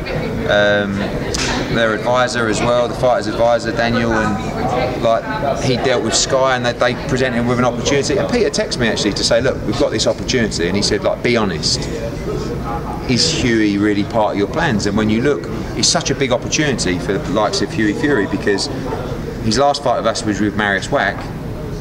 um, 0.49 0.97
their 1.75 1.95
advisor 1.95 2.49
as 2.49 2.61
well, 2.61 2.89
the 2.89 2.95
fighter's 2.95 3.27
advisor, 3.27 3.73
Daniel, 3.73 4.13
and 4.13 5.03
like 5.03 5.63
he 5.63 5.77
dealt 5.77 6.03
with 6.03 6.15
Sky 6.15 6.57
and 6.57 6.65
they, 6.65 6.73
they 6.73 7.09
presented 7.09 7.37
him 7.37 7.47
with 7.47 7.59
an 7.59 7.65
opportunity. 7.65 8.17
And 8.17 8.31
Peter 8.31 8.51
texted 8.51 8.79
me 8.81 8.89
actually 8.89 9.13
to 9.13 9.25
say, 9.25 9.41
look, 9.43 9.63
we've 9.67 9.79
got 9.79 9.91
this 9.91 10.07
opportunity, 10.07 10.69
and 10.69 10.77
he 10.77 10.83
said, 10.83 11.05
like, 11.05 11.23
be 11.23 11.37
honest 11.37 11.81
is 13.09 13.31
Hughie 13.31 13.77
really 13.77 14.05
part 14.05 14.33
of 14.33 14.39
your 14.39 14.49
plans? 14.49 14.87
And 14.87 14.97
when 14.97 15.11
you 15.11 15.21
look, 15.21 15.43
it's 15.77 15.89
such 15.89 16.11
a 16.11 16.15
big 16.15 16.33
opportunity 16.33 16.99
for 16.99 17.13
the 17.13 17.29
likes 17.31 17.61
of 17.61 17.71
Hughie 17.71 17.93
Fury 17.93 18.27
because 18.27 18.69
his 19.45 19.59
last 19.59 19.85
fight 19.85 19.99
with 19.99 20.07
us 20.07 20.25
was 20.25 20.41
with 20.41 20.57
Mariusz 20.57 20.91
Wach, 20.91 21.17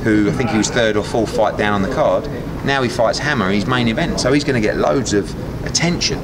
who 0.04 0.30
I 0.30 0.34
think 0.34 0.50
he 0.50 0.58
was 0.58 0.70
third 0.70 0.98
or 0.98 1.04
fourth 1.04 1.34
fight 1.36 1.58
down 1.58 1.74
on 1.74 1.82
the 1.82 1.94
card. 1.96 2.30
Now 2.66 2.84
he 2.84 2.90
fights 2.90 3.20
Hammer, 3.20 3.52
he's 3.52 3.66
main 3.66 3.88
event, 3.88 4.20
so 4.20 4.34
he's 4.34 4.44
going 4.44 4.62
to 4.62 4.68
get 4.68 4.78
loads 4.78 5.14
of 5.14 5.34
attention. 5.66 6.20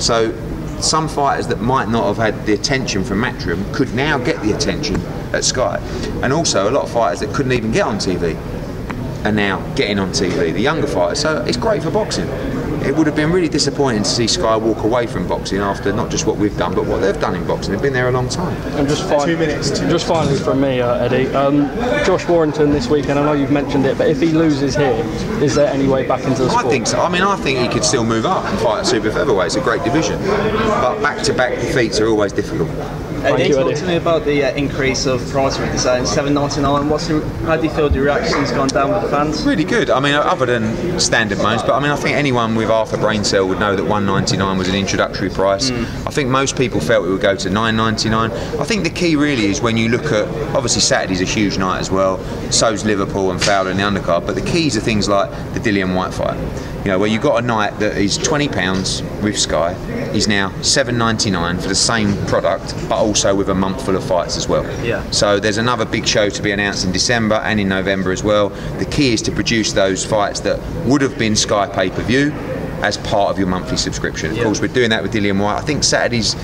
So 0.00 0.32
some 0.80 1.08
fighters 1.08 1.48
that 1.48 1.60
might 1.60 1.88
not 1.88 2.06
have 2.06 2.18
had 2.18 2.46
the 2.46 2.54
attention 2.54 3.02
from 3.02 3.20
Matchroom 3.20 3.74
could 3.74 3.94
now 3.94 4.16
get 4.18 4.40
the 4.42 4.52
attention 4.52 5.00
at 5.32 5.44
Sky, 5.44 5.78
and 6.22 6.32
also 6.32 6.70
a 6.70 6.72
lot 6.72 6.84
of 6.84 6.90
fighters 6.90 7.18
that 7.20 7.34
couldn't 7.34 7.52
even 7.52 7.72
get 7.72 7.84
on 7.84 7.96
TV 7.96 8.36
are 9.24 9.32
now 9.32 9.58
getting 9.74 9.98
on 9.98 10.10
TV, 10.10 10.52
the 10.52 10.60
younger 10.60 10.86
fighters. 10.86 11.18
So 11.18 11.42
it's 11.44 11.56
great 11.56 11.82
for 11.82 11.90
boxing. 11.90 12.28
It 12.86 12.94
would 12.94 13.06
have 13.08 13.16
been 13.16 13.32
really 13.32 13.48
disappointing 13.48 14.04
to 14.04 14.08
see 14.08 14.28
Sky 14.28 14.56
walk 14.56 14.84
away 14.84 15.06
from 15.08 15.26
boxing 15.26 15.58
after 15.58 15.92
not 15.92 16.08
just 16.10 16.24
what 16.24 16.36
we've 16.36 16.56
done, 16.56 16.72
but 16.74 16.86
what 16.86 17.00
they've 17.00 17.20
done 17.20 17.34
in 17.34 17.44
boxing. 17.46 17.72
They've 17.72 17.82
been 17.82 17.92
there 17.92 18.08
a 18.08 18.12
long 18.12 18.28
time. 18.28 18.56
And 18.78 18.86
just 18.88 19.08
fi- 19.08 19.24
Two 19.26 19.36
minutes, 19.36 19.76
two 19.76 19.88
just 19.88 20.06
finally 20.06 20.38
from 20.38 20.60
me, 20.60 20.80
uh, 20.80 20.94
Eddie. 21.04 21.26
Um, 21.34 21.66
Josh 22.04 22.26
Warrington 22.28 22.70
this 22.70 22.88
weekend. 22.88 23.18
I 23.18 23.24
know 23.24 23.32
you've 23.32 23.50
mentioned 23.50 23.86
it, 23.86 23.98
but 23.98 24.06
if 24.08 24.20
he 24.20 24.28
loses 24.28 24.76
here, 24.76 25.02
is 25.42 25.54
there 25.56 25.66
any 25.66 25.88
way 25.88 26.06
back 26.06 26.22
into 26.24 26.44
the 26.44 26.50
sport? 26.50 26.66
I 26.66 26.68
think 26.70 26.86
so. 26.86 27.00
I 27.00 27.08
mean, 27.08 27.22
I 27.22 27.34
think 27.36 27.58
he 27.58 27.68
could 27.68 27.84
still 27.84 28.04
move 28.04 28.24
up 28.24 28.44
and 28.44 28.58
fight 28.60 28.78
at 28.80 28.86
super 28.86 29.10
featherweight. 29.10 29.46
It's 29.46 29.56
a 29.56 29.60
great 29.60 29.82
division, 29.82 30.18
but 30.24 31.00
back-to-back 31.02 31.54
defeats 31.60 31.98
are 31.98 32.06
always 32.06 32.32
difficult. 32.32 32.70
Eddie, 33.26 33.52
talk 33.52 33.74
to 33.74 33.86
me 33.86 33.96
about 33.96 34.24
the 34.24 34.44
uh, 34.44 34.54
increase 34.54 35.06
of 35.06 35.20
price 35.30 35.58
with 35.58 35.68
DAZN, 35.70 36.06
seven 36.06 36.32
ninety 36.34 36.60
nine. 36.60 36.88
What's 36.88 37.08
the, 37.08 37.20
how 37.44 37.56
do 37.56 37.64
you 37.64 37.70
feel 37.70 37.90
the 37.90 38.00
reaction's 38.00 38.52
gone 38.52 38.68
down 38.68 38.92
with 38.92 39.02
the 39.02 39.08
fans? 39.08 39.44
Really 39.44 39.64
good. 39.64 39.90
I 39.90 39.98
mean, 40.00 40.14
other 40.14 40.46
than 40.46 41.00
standard 41.00 41.38
modes, 41.38 41.62
but 41.62 41.72
I 41.72 41.80
mean, 41.80 41.90
I 41.90 41.96
think 41.96 42.16
anyone 42.16 42.54
with 42.54 42.68
half 42.68 42.92
a 42.92 42.98
brain 42.98 43.24
cell 43.24 43.48
would 43.48 43.58
know 43.58 43.74
that 43.74 43.82
199 43.84 44.58
was 44.58 44.68
an 44.68 44.76
introductory 44.76 45.28
price. 45.30 45.70
I 45.70 46.10
think 46.10 46.30
most 46.30 46.56
people 46.56 46.80
felt 46.80 47.06
it 47.06 47.10
would 47.10 47.20
go 47.20 47.34
to 47.34 47.50
999. 47.50 48.30
I 48.60 48.64
think 48.64 48.84
the 48.84 48.90
key 48.90 49.16
really 49.16 49.46
is 49.46 49.60
when 49.60 49.76
you 49.76 49.88
look 49.88 50.06
at 50.12 50.28
obviously 50.54 50.80
Saturday's 50.80 51.20
a 51.20 51.24
huge 51.24 51.58
night 51.58 51.80
as 51.80 51.90
well. 51.90 52.18
So's 52.52 52.84
Liverpool 52.84 53.32
and 53.32 53.42
Fowler 53.42 53.72
in 53.72 53.76
the 53.78 53.82
undercard, 53.82 54.26
but 54.26 54.34
the 54.36 54.42
keys 54.42 54.76
are 54.76 54.80
things 54.80 55.08
like 55.08 55.30
the 55.54 55.60
Dillian 55.60 55.94
Whyte 55.96 56.14
fight. 56.14 56.36
You 56.84 56.92
know, 56.92 56.98
where 57.00 57.08
you've 57.08 57.22
got 57.22 57.42
a 57.42 57.46
night 57.46 57.76
that 57.80 57.96
is 57.96 58.16
20 58.16 58.46
pounds 58.48 59.02
with 59.20 59.36
Sky, 59.36 59.72
is 60.14 60.28
now 60.28 60.50
7.99 60.60 61.60
for 61.60 61.66
the 61.66 61.74
same 61.74 62.16
product, 62.26 62.74
but 62.88 62.96
also 62.96 63.15
with 63.24 63.48
a 63.48 63.54
month 63.54 63.84
full 63.84 63.96
of 63.96 64.04
fights 64.04 64.36
as 64.36 64.48
well. 64.48 64.64
Yeah. 64.84 65.08
So 65.10 65.40
there's 65.40 65.58
another 65.58 65.84
big 65.84 66.06
show 66.06 66.28
to 66.28 66.42
be 66.42 66.50
announced 66.50 66.84
in 66.84 66.92
December 66.92 67.36
and 67.36 67.58
in 67.58 67.68
November 67.68 68.12
as 68.12 68.22
well. 68.22 68.50
The 68.78 68.86
key 68.86 69.12
is 69.12 69.22
to 69.22 69.32
produce 69.32 69.72
those 69.72 70.04
fights 70.04 70.40
that 70.40 70.60
would 70.84 71.02
have 71.02 71.18
been 71.18 71.36
Sky 71.36 71.68
pay 71.68 71.90
per 71.90 72.02
view 72.02 72.32
as 72.82 72.98
part 72.98 73.30
of 73.30 73.38
your 73.38 73.48
monthly 73.48 73.76
subscription. 73.76 74.32
Of 74.32 74.42
course, 74.42 74.60
we're 74.60 74.68
doing 74.68 74.90
that 74.90 75.02
with 75.02 75.12
Dillian 75.12 75.40
Whyte. 75.40 75.58
I 75.58 75.62
think 75.62 75.82
Saturday's 75.82 76.34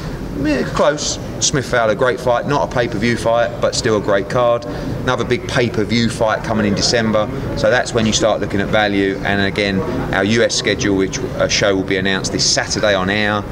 eh, 0.44 0.64
close. 0.74 1.18
Smith 1.40 1.68
Fowler, 1.68 1.92
a 1.92 1.96
great 1.96 2.20
fight, 2.20 2.46
not 2.46 2.70
a 2.70 2.74
pay 2.74 2.88
per 2.88 2.98
view 2.98 3.16
fight, 3.16 3.60
but 3.60 3.74
still 3.74 3.96
a 3.96 4.00
great 4.00 4.30
card. 4.30 4.64
Another 4.64 5.24
big 5.24 5.46
pay 5.48 5.68
per 5.68 5.84
view 5.84 6.08
fight 6.08 6.44
coming 6.44 6.66
in 6.66 6.74
December. 6.74 7.28
So 7.58 7.70
that's 7.70 7.92
when 7.92 8.06
you 8.06 8.12
start 8.12 8.40
looking 8.40 8.60
at 8.60 8.68
value. 8.68 9.16
And 9.24 9.42
again, 9.42 9.80
our 10.14 10.24
US 10.24 10.54
schedule, 10.54 10.96
which 10.96 11.18
a 11.18 11.48
show 11.48 11.74
will 11.74 11.84
be 11.84 11.96
announced 11.96 12.32
this 12.32 12.48
Saturday 12.48 12.94
on 12.94 13.10
air. 13.10 13.42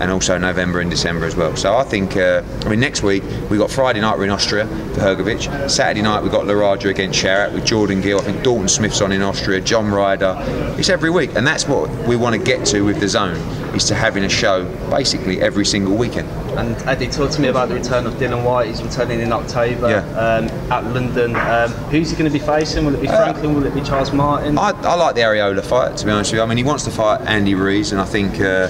And 0.00 0.10
also 0.12 0.38
November 0.38 0.80
and 0.80 0.90
December 0.90 1.26
as 1.26 1.34
well. 1.34 1.56
So 1.56 1.76
I 1.76 1.82
think, 1.82 2.16
uh, 2.16 2.42
I 2.64 2.68
mean, 2.68 2.80
next 2.80 3.02
week 3.02 3.22
we've 3.50 3.58
got 3.58 3.70
Friday 3.70 4.00
night 4.00 4.16
we're 4.16 4.24
in 4.24 4.30
Austria 4.30 4.66
for 4.66 5.00
Hrgovic. 5.00 5.68
Saturday 5.68 6.02
night 6.02 6.22
we've 6.22 6.30
got 6.32 6.44
Laraja 6.44 6.90
against 6.90 7.18
Sharat 7.22 7.52
with 7.52 7.64
Jordan 7.66 8.00
Gill. 8.00 8.20
I 8.20 8.22
think 8.22 8.42
Dalton 8.44 8.68
Smith's 8.68 9.00
on 9.00 9.10
in 9.12 9.22
Austria. 9.22 9.60
John 9.60 9.90
Ryder. 9.90 10.36
It's 10.78 10.88
every 10.88 11.10
week, 11.10 11.34
and 11.34 11.46
that's 11.46 11.66
what 11.66 11.90
we 12.06 12.14
want 12.16 12.36
to 12.36 12.42
get 12.42 12.64
to 12.66 12.82
with 12.82 12.98
DAZN 13.00 13.74
is 13.74 13.84
to 13.86 13.94
having 13.94 14.24
a 14.24 14.28
show 14.28 14.64
basically 14.90 15.40
every 15.42 15.64
single 15.64 15.94
weekend. 15.96 16.28
And 16.58 16.74
Eddie, 16.88 17.08
talk 17.08 17.30
to 17.32 17.40
me 17.40 17.48
about 17.48 17.68
the 17.68 17.74
return 17.74 18.06
of 18.06 18.14
Dillian 18.14 18.42
Whyte. 18.44 18.68
He's 18.68 18.82
returning 18.82 19.20
in 19.20 19.32
October 19.32 19.90
Yeah. 19.90 19.98
um, 20.18 20.48
at 20.72 20.84
London. 20.92 21.36
Um, 21.36 21.70
who's 21.90 22.10
he 22.10 22.16
going 22.16 22.30
to 22.32 22.36
be 22.36 22.44
facing? 22.44 22.86
Will 22.86 22.94
it 22.94 23.00
be 23.00 23.06
Franklin? 23.06 23.54
Will 23.54 23.64
it 23.66 23.74
be 23.74 23.82
Charles 23.82 24.12
Martin? 24.12 24.56
I, 24.58 24.70
I 24.70 24.94
like 24.94 25.14
the 25.14 25.20
Areola 25.20 25.62
fight, 25.62 25.96
to 25.98 26.06
be 26.06 26.10
honest 26.10 26.32
with 26.32 26.38
you. 26.38 26.42
I 26.42 26.46
mean, 26.46 26.56
he 26.56 26.64
wants 26.64 26.84
to 26.84 26.90
fight 26.90 27.20
Andy 27.26 27.54
Ruiz, 27.54 27.92
and 27.92 28.00
I 28.00 28.04
think 28.04 28.40
uh, 28.40 28.68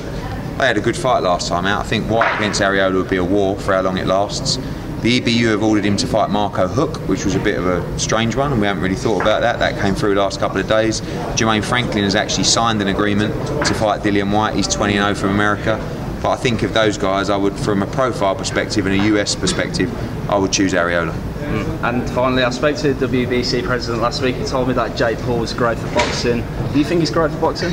they 0.59 0.67
had 0.67 0.77
a 0.77 0.81
good 0.81 0.97
fight 0.97 1.23
last 1.23 1.49
time 1.49 1.67
out. 1.67 1.81
I 1.81 1.89
think 1.89 2.11
Whyte 2.11 2.37
against 2.37 2.61
Areola 2.61 2.95
would 2.95 3.11
be 3.11 3.17
a 3.17 3.25
war 3.25 3.59
for 3.59 3.75
how 3.75 3.83
long 3.83 3.99
it 3.99 4.07
lasts. 4.07 4.57
The 5.03 5.21
EBU 5.21 5.53
have 5.53 5.63
ordered 5.63 5.85
him 5.85 5.97
to 5.99 6.09
fight 6.09 6.29
Marco 6.29 6.67
Huck, 6.67 6.97
which 7.09 7.25
was 7.25 7.37
a 7.37 7.39
bit 7.39 7.57
of 7.57 7.67
a 7.67 7.99
strange 8.01 8.35
one, 8.35 8.51
and 8.51 8.61
we 8.61 8.67
haven't 8.67 8.83
really 8.83 8.97
thought 8.97 9.23
about 9.23 9.43
that. 9.43 9.61
That 9.61 9.81
came 9.81 9.95
through 9.95 10.15
last 10.15 10.41
couple 10.41 10.59
of 10.59 10.69
days. 10.69 11.01
Jermaine 11.37 11.65
Franklin 11.65 12.03
has 12.03 12.17
actually 12.17 12.45
signed 12.45 12.83
an 12.83 12.89
agreement 12.89 13.33
to 13.65 13.75
fight 13.75 14.03
Dillian 14.03 14.33
Whyte. 14.33 14.57
He's 14.57 14.67
20 14.67 14.95
0 14.95 15.15
from 15.15 15.31
America. 15.31 15.79
But 16.21 16.31
I 16.31 16.37
think 16.37 16.65
of 16.65 16.75
those 16.75 16.99
guys, 16.99 17.31
I 17.31 17.37
would, 17.37 17.55
from 17.55 17.85
a 17.85 17.87
profile 17.87 18.35
perspective 18.35 18.87
and 18.87 19.01
a 19.01 19.05
US 19.15 19.37
perspective, 19.37 19.89
I 20.29 20.37
would 20.37 20.53
choose 20.53 20.73
Areola. 20.73 21.13
Mm. 21.13 21.83
And 21.89 22.11
finally, 22.11 22.43
I 22.43 22.51
spoke 22.51 22.77
to 22.79 22.93
the 22.93 23.07
WBC 23.07 23.63
president 23.65 24.03
last 24.03 24.21
week. 24.21 24.35
He 24.35 24.45
told 24.45 24.67
me 24.67 24.75
that 24.75 24.97
Jake 24.97 25.19
Paul 25.21 25.39
was 25.39 25.53
great 25.53 25.79
for 25.79 25.95
boxing. 25.95 26.45
Do 26.73 26.79
you 26.79 26.85
think 26.85 27.01
he's 27.01 27.11
great 27.13 27.31
for 27.31 27.39
boxing? 27.39 27.73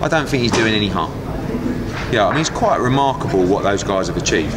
I 0.00 0.08
don't 0.08 0.26
think 0.26 0.42
he's 0.42 0.52
doing 0.52 0.72
any 0.72 0.88
harm. 0.88 1.12
Yeah, 2.12 2.26
I 2.26 2.32
mean, 2.32 2.40
it's 2.40 2.50
quite 2.50 2.80
remarkable 2.80 3.44
what 3.44 3.62
those 3.62 3.84
guys 3.84 4.08
have 4.08 4.16
achieved. 4.16 4.56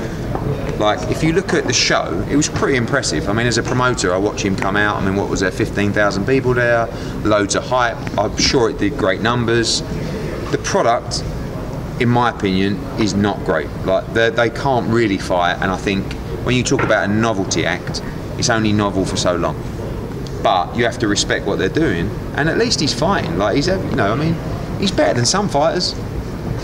Like, 0.80 1.12
if 1.12 1.24
you 1.24 1.34
look 1.34 1.54
at 1.54 1.66
the 1.66 1.74
show, 1.74 2.26
it 2.30 2.36
was 2.36 2.50
pretty 2.50 2.78
impressive. 2.78 3.30
I 3.30 3.34
mean, 3.34 3.46
as 3.46 3.60
a 3.60 3.64
promoter, 3.64 4.14
I 4.14 4.18
watch 4.18 4.42
him 4.44 4.56
come 4.56 4.76
out. 4.76 4.98
I 4.98 5.06
mean, 5.06 5.16
what 5.16 5.30
was 5.30 5.42
there, 5.42 5.52
15,000 5.52 6.26
people 6.26 6.54
there, 6.56 6.88
loads 7.24 7.56
of 7.56 7.64
hype. 7.64 7.98
I'm 8.18 8.36
sure 8.38 8.70
it 8.72 8.80
did 8.80 8.98
great 8.98 9.22
numbers. 9.22 9.82
The 10.52 10.60
product, 10.64 11.24
in 12.02 12.10
my 12.10 12.32
opinion, 12.32 12.78
is 13.00 13.14
not 13.14 13.38
great. 13.46 13.70
Like, 13.86 14.14
they 14.14 14.50
can't 14.50 14.90
really 14.90 15.20
fight, 15.20 15.62
and 15.62 15.72
I 15.72 15.78
think 15.78 16.12
when 16.44 16.56
you 16.56 16.64
talk 16.64 16.82
about 16.82 17.08
a 17.08 17.14
novelty 17.14 17.66
act, 17.66 18.02
it's 18.40 18.50
only 18.50 18.74
novel 18.74 19.06
for 19.06 19.16
so 19.16 19.36
long. 19.36 19.56
But 20.42 20.76
you 20.76 20.86
have 20.86 20.98
to 21.00 21.08
respect 21.08 21.46
what 21.46 21.60
they're 21.60 21.70
doing, 21.70 22.10
and 22.36 22.50
at 22.50 22.58
least 22.58 22.80
he's 22.80 22.94
fighting. 22.94 23.38
Like, 23.38 23.56
he's, 23.56 23.68
you 23.68 23.78
know, 23.96 24.12
I 24.12 24.16
mean, 24.16 24.36
he's 24.80 24.92
better 24.92 25.14
than 25.14 25.26
some 25.26 25.48
fighters. 25.48 25.94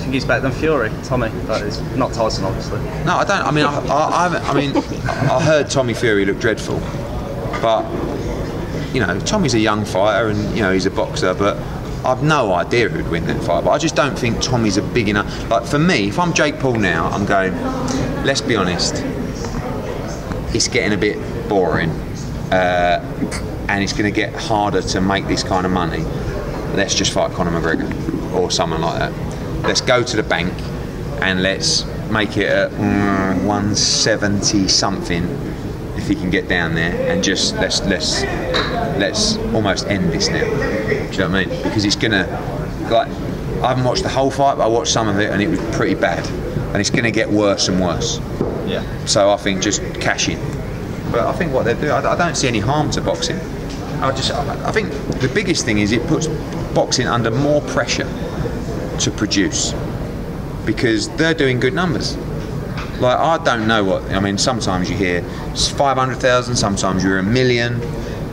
Think 0.10 0.16
he's 0.16 0.25
better 0.25 0.42
than 0.42 0.51
Fury, 0.54 0.89
Tommy. 1.04 1.30
That 1.46 1.62
is 1.62 1.80
not 1.96 2.13
Tyson, 2.13 2.44
obviously. 2.44 2.80
No, 3.06 3.18
I 3.18 3.25
don't. 3.25 3.46
I 3.46 3.51
mean, 3.51 3.66
I, 3.66 3.78
I, 3.78 4.28
I, 4.28 4.39
I 4.39 4.54
mean, 4.56 4.75
I 4.75 5.39
heard 5.39 5.70
Tommy 5.70 5.94
Fury 5.94 6.25
look 6.25 6.39
dreadful, 6.39 6.80
but 7.62 7.84
you 8.92 9.06
know, 9.06 9.20
Tommy's 9.20 9.54
a 9.54 9.60
young 9.60 9.86
fighter 9.86 10.30
and 10.30 10.56
you 10.58 10.63
know 10.63 10.74
he's 10.74 10.88
a 10.88 10.89
boxer, 10.89 11.36
but 11.36 11.58
I've 12.04 12.24
no 12.24 12.56
idea 12.56 12.89
who'd 12.89 13.08
win 13.12 13.28
that 13.28 13.39
fight. 13.44 13.63
But 13.66 13.70
I 13.70 13.78
just 13.78 13.96
don't 13.96 14.18
think 14.18 14.42
Tommy's 14.42 14.78
a 14.78 14.82
big 14.82 15.10
enough. 15.10 15.48
Like 15.48 15.68
for 15.68 15.78
me, 15.78 16.08
if 16.08 16.18
I'm 16.18 16.34
Jake 16.34 16.58
Paul 16.58 16.80
now, 16.80 17.06
I'm 17.10 17.28
going. 17.28 17.54
Let's 18.25 18.42
be 18.42 18.56
honest. 18.56 19.04
It's 20.56 20.68
getting 20.68 20.94
a 20.94 20.98
bit 21.00 21.20
boring, 21.48 21.92
uh, 22.51 23.06
and 23.70 23.84
it's 23.84 23.94
going 23.94 24.12
to 24.12 24.16
get 24.16 24.34
harder 24.34 24.82
to 24.82 25.01
make 25.01 25.28
this 25.28 25.44
kind 25.44 25.68
of 25.68 25.72
money. 25.72 26.04
Let's 26.75 26.96
just 26.96 27.13
fight 27.13 27.32
Conor 27.34 27.51
McGregor 27.51 28.34
or 28.34 28.50
someone 28.50 28.82
like 28.82 28.98
that. 28.98 29.28
Let's 29.63 29.82
go 29.82 30.04
to 30.04 30.16
the 30.16 30.24
bank 30.24 30.54
and 31.22 31.44
let's 31.44 31.86
make 32.10 32.38
it 32.38 32.48
at 32.48 32.72
mm, 32.72 33.46
170 33.46 34.68
something 34.68 35.24
if 35.96 36.08
he 36.08 36.16
can 36.16 36.30
get 36.30 36.48
down 36.48 36.74
there 36.74 37.12
and 37.12 37.24
just 37.24 37.56
let's 37.56 37.82
let's 37.82 38.24
let's 38.98 39.38
almost 39.54 39.86
end 39.88 40.12
this 40.12 40.30
now. 40.30 40.39
Do 40.39 40.46
you 40.48 41.18
know 41.20 41.30
what 41.30 41.36
I 41.36 41.46
mean? 41.46 41.63
Because 41.63 41.86
it's 41.86 41.96
gonna 41.96 42.25
like 42.89 43.08
I 43.62 43.70
haven't 43.70 43.84
watched 43.84 44.04
the 44.04 44.10
whole 44.10 44.32
fight, 44.32 44.58
but 44.58 44.63
I 44.63 44.68
watched 44.68 44.92
some 44.92 45.08
of 45.08 45.20
it 45.20 45.30
and 45.30 45.42
it 45.42 45.48
was 45.48 45.60
pretty 45.75 45.96
bad, 45.96 46.25
and 46.72 46.78
it's 46.78 46.89
gonna 46.89 47.12
get 47.12 47.30
worse 47.30 47.68
and 47.68 47.80
worse. 47.80 48.20
Yeah. 48.66 48.84
So 49.06 49.30
I 49.30 49.38
think 49.38 49.62
just 49.62 49.84
cash 49.96 50.30
in. 50.30 50.39
But 51.12 51.22
I 51.22 51.34
think 51.34 51.54
what 51.54 51.66
they 51.66 51.74
do, 51.74 51.89
I, 51.89 52.13
I 52.13 52.16
don't 52.16 52.36
see 52.36 52.48
any 52.48 52.60
harm 52.60 52.92
to 52.92 53.01
boxing. 53.01 53.39
I 54.01 54.12
just, 54.12 54.32
I 54.32 54.70
I 54.70 54.72
think 54.72 54.92
the 55.20 55.30
biggest 55.34 55.66
thing 55.66 55.80
is 55.80 55.92
it 55.92 56.06
puts 56.08 56.28
boxing 56.74 57.08
under 57.08 57.32
more 57.32 57.62
pressure 57.62 58.08
to 59.00 59.12
produce 59.12 59.74
because 60.65 61.10
they're 61.18 61.34
doing 61.34 61.60
good 61.60 61.74
numbers. 61.74 62.18
Like 63.00 63.18
I 63.18 63.44
don't 63.44 63.68
know 63.68 63.84
what 63.84 64.03
I 64.12 64.20
mean. 64.20 64.38
Sometimes 64.38 64.89
you 64.89 64.96
hear 64.96 65.24
it's 65.51 65.70
500,000, 65.70 66.56
sometimes 66.56 67.03
you're 67.03 67.20
a 67.20 67.24
million. 67.24 67.82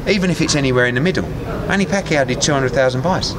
Even 0.09 0.31
if 0.31 0.41
it's 0.41 0.55
anywhere 0.55 0.87
in 0.87 0.95
the 0.95 1.01
middle, 1.01 1.29
Manny 1.69 1.85
Pacquiao 1.85 2.27
did 2.27 2.41
200,000 2.41 3.03
buys. 3.03 3.35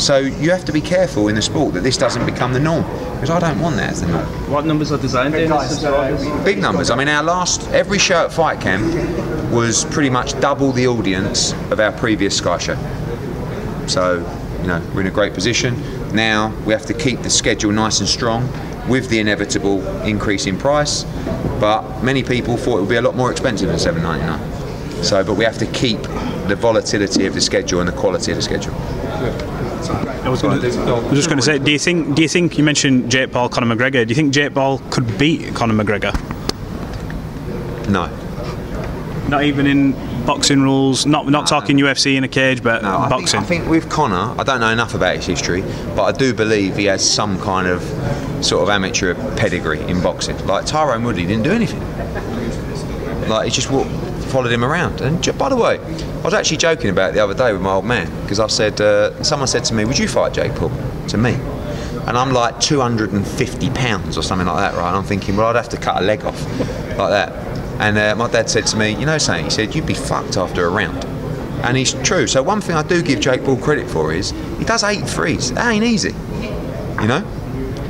So 0.00 0.18
you 0.18 0.50
have 0.50 0.64
to 0.64 0.72
be 0.72 0.80
careful 0.80 1.28
in 1.28 1.34
the 1.34 1.42
sport 1.42 1.74
that 1.74 1.82
this 1.82 1.98
doesn't 1.98 2.24
become 2.24 2.52
the 2.52 2.60
norm 2.60 2.84
because 3.14 3.30
I 3.30 3.38
don't 3.38 3.60
want 3.60 3.76
that 3.76 3.90
as 3.90 4.00
the 4.00 4.08
norm. 4.08 4.24
What 4.50 4.64
numbers 4.64 4.90
are 4.92 4.98
designed 4.98 5.34
this 5.34 5.50
subscribers? 5.68 6.24
Big 6.44 6.58
numbers. 6.58 6.90
I 6.90 6.96
mean, 6.96 7.08
our 7.08 7.22
last 7.22 7.68
every 7.72 7.98
show 7.98 8.24
at 8.24 8.32
Fight 8.32 8.60
Camp 8.60 8.82
was 9.52 9.84
pretty 9.86 10.08
much 10.08 10.38
double 10.40 10.72
the 10.72 10.86
audience 10.86 11.52
of 11.70 11.80
our 11.80 11.92
previous 11.92 12.36
Sky 12.38 12.56
show. 12.56 12.76
So, 13.86 14.24
you 14.60 14.66
know, 14.66 14.82
we're 14.94 15.02
in 15.02 15.06
a 15.06 15.10
great 15.10 15.34
position. 15.34 15.76
Now 16.14 16.54
we 16.66 16.72
have 16.72 16.86
to 16.86 16.94
keep 16.94 17.20
the 17.22 17.30
schedule 17.30 17.72
nice 17.72 18.00
and 18.00 18.08
strong 18.08 18.48
with 18.88 19.08
the 19.08 19.18
inevitable 19.18 19.86
increase 20.02 20.46
in 20.46 20.58
price. 20.58 21.04
But 21.60 22.02
many 22.02 22.22
people 22.22 22.56
thought 22.56 22.78
it 22.78 22.80
would 22.80 22.88
be 22.88 22.96
a 22.96 23.02
lot 23.02 23.16
more 23.16 23.30
expensive 23.30 23.68
than 23.68 23.76
7.99. 23.76 25.04
So, 25.04 25.24
but 25.24 25.34
we 25.34 25.44
have 25.44 25.58
to 25.58 25.66
keep 25.66 26.02
the 26.48 26.56
volatility 26.56 27.26
of 27.26 27.34
the 27.34 27.40
schedule 27.40 27.80
and 27.80 27.88
the 27.88 27.92
quality 27.92 28.32
of 28.32 28.36
the 28.36 28.42
schedule. 28.42 28.74
I 28.74 30.28
was, 30.28 30.42
gonna, 30.42 30.60
I 30.60 31.08
was 31.08 31.12
just 31.12 31.28
going 31.28 31.38
to 31.38 31.44
say, 31.44 31.58
do 31.58 31.72
you 31.72 31.78
think? 31.78 32.14
Do 32.14 32.22
you 32.22 32.28
think 32.28 32.58
you 32.58 32.64
mentioned 32.64 33.10
Jake 33.10 33.32
Paul, 33.32 33.48
Conor 33.48 33.74
McGregor? 33.74 34.06
Do 34.06 34.10
you 34.10 34.14
think 34.14 34.32
Jake 34.32 34.54
Paul 34.54 34.78
could 34.90 35.18
beat 35.18 35.54
Conor 35.54 35.72
McGregor? 35.72 36.12
No. 37.88 38.08
Not 39.28 39.44
even 39.44 39.66
in 39.66 39.94
boxing 40.30 40.62
rules. 40.62 41.06
Not 41.06 41.26
not 41.28 41.48
talking 41.48 41.76
UFC 41.76 42.14
in 42.14 42.22
a 42.22 42.28
cage, 42.28 42.62
but 42.62 42.84
I 42.84 42.98
think, 42.98 43.10
boxing. 43.10 43.40
I 43.40 43.42
think 43.42 43.68
with 43.68 43.90
Conor, 43.90 44.38
I 44.38 44.44
don't 44.44 44.60
know 44.60 44.70
enough 44.70 44.94
about 44.94 45.16
his 45.16 45.26
history, 45.26 45.62
but 45.96 46.04
I 46.04 46.12
do 46.12 46.32
believe 46.32 46.76
he 46.76 46.84
has 46.84 47.02
some 47.02 47.40
kind 47.40 47.66
of 47.66 47.82
sort 48.44 48.62
of 48.62 48.68
amateur 48.68 49.14
pedigree 49.36 49.80
in 49.80 50.00
boxing. 50.00 50.36
Like 50.46 50.66
Tyron 50.66 51.04
Woodley 51.04 51.26
didn't 51.26 51.42
do 51.42 51.50
anything. 51.50 51.80
Like 53.28 53.46
he 53.46 53.50
just 53.50 53.72
walked, 53.72 53.90
followed 54.30 54.52
him 54.52 54.64
around. 54.64 55.00
And 55.00 55.16
by 55.36 55.48
the 55.48 55.56
way, 55.56 55.80
I 55.80 56.22
was 56.22 56.34
actually 56.34 56.58
joking 56.58 56.90
about 56.90 57.10
it 57.10 57.14
the 57.14 57.24
other 57.24 57.34
day 57.34 57.52
with 57.52 57.62
my 57.62 57.72
old 57.72 57.84
man 57.84 58.08
because 58.22 58.38
I 58.38 58.46
said, 58.46 58.80
uh, 58.80 59.20
someone 59.24 59.48
said 59.48 59.64
to 59.64 59.74
me, 59.74 59.84
"Would 59.84 59.98
you 59.98 60.06
fight 60.06 60.32
Jake 60.32 60.54
Paul?" 60.54 60.70
To 61.08 61.18
me. 61.18 61.34
And 62.06 62.16
I'm 62.16 62.32
like 62.32 62.60
250 62.60 63.70
pounds 63.70 64.16
or 64.16 64.22
something 64.22 64.46
like 64.46 64.58
that, 64.58 64.78
right? 64.78 64.88
And 64.88 64.96
I'm 64.96 65.04
thinking, 65.04 65.36
well, 65.36 65.48
I'd 65.48 65.56
have 65.56 65.68
to 65.70 65.76
cut 65.76 66.00
a 66.00 66.04
leg 66.04 66.24
off 66.24 66.40
like 66.96 67.10
that. 67.10 67.49
And 67.80 67.96
uh, 67.96 68.14
my 68.14 68.30
dad 68.30 68.50
said 68.50 68.66
to 68.68 68.76
me, 68.76 68.90
you 68.90 69.06
know 69.06 69.16
something? 69.16 69.46
He 69.46 69.50
said, 69.50 69.74
you'd 69.74 69.86
be 69.86 69.94
fucked 69.94 70.36
after 70.36 70.66
a 70.66 70.68
round. 70.68 71.02
And 71.64 71.78
he's 71.78 71.94
true. 72.02 72.26
So 72.26 72.42
one 72.42 72.60
thing 72.60 72.76
I 72.76 72.82
do 72.82 73.02
give 73.02 73.20
Jake 73.20 73.42
Paul 73.42 73.56
credit 73.56 73.88
for 73.88 74.12
is 74.12 74.32
he 74.58 74.64
does 74.64 74.84
eight 74.84 75.08
threes. 75.08 75.50
That 75.52 75.72
ain't 75.72 75.84
easy, 75.84 76.14
you 77.00 77.08
know. 77.08 77.24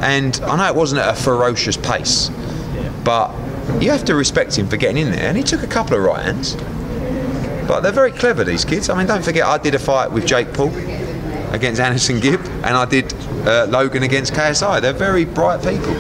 And 0.01 0.41
I 0.45 0.57
know 0.57 0.67
it 0.67 0.77
wasn't 0.77 1.01
at 1.01 1.19
a 1.19 1.21
ferocious 1.21 1.77
pace, 1.77 2.31
but 3.05 3.35
you 3.81 3.91
have 3.91 4.05
to 4.05 4.15
respect 4.15 4.57
him 4.57 4.69
for 4.69 4.77
getting 4.77 4.97
in 4.97 5.11
there. 5.11 5.27
And 5.27 5.37
he 5.37 5.43
took 5.43 5.65
a 5.65 5.67
couple 5.67 5.97
of 5.97 6.05
right 6.05 6.25
hands. 6.25 6.55
But 7.67 7.81
they're 7.81 7.93
very 7.93 8.13
clever, 8.13 8.45
these 8.45 8.65
kids. 8.65 8.89
I 8.89 8.97
mean, 8.97 9.09
don't 9.09 9.25
forget, 9.25 9.45
I 9.45 9.59
did 9.59 9.75
a 9.75 9.79
fight 9.79 10.11
with 10.13 10.25
Jake 10.25 10.55
Paul 10.55 10.69
against 11.53 11.81
AnEsonGib, 11.81 12.45
and 12.65 12.77
I 12.77 12.85
did 12.85 13.13
uh, 13.47 13.67
Logan 13.69 14.05
against 14.05 14.35
KSI. 14.35 14.81
They're 14.81 14.93
very 14.93 15.25
bright 15.25 15.63
people. 15.63 15.95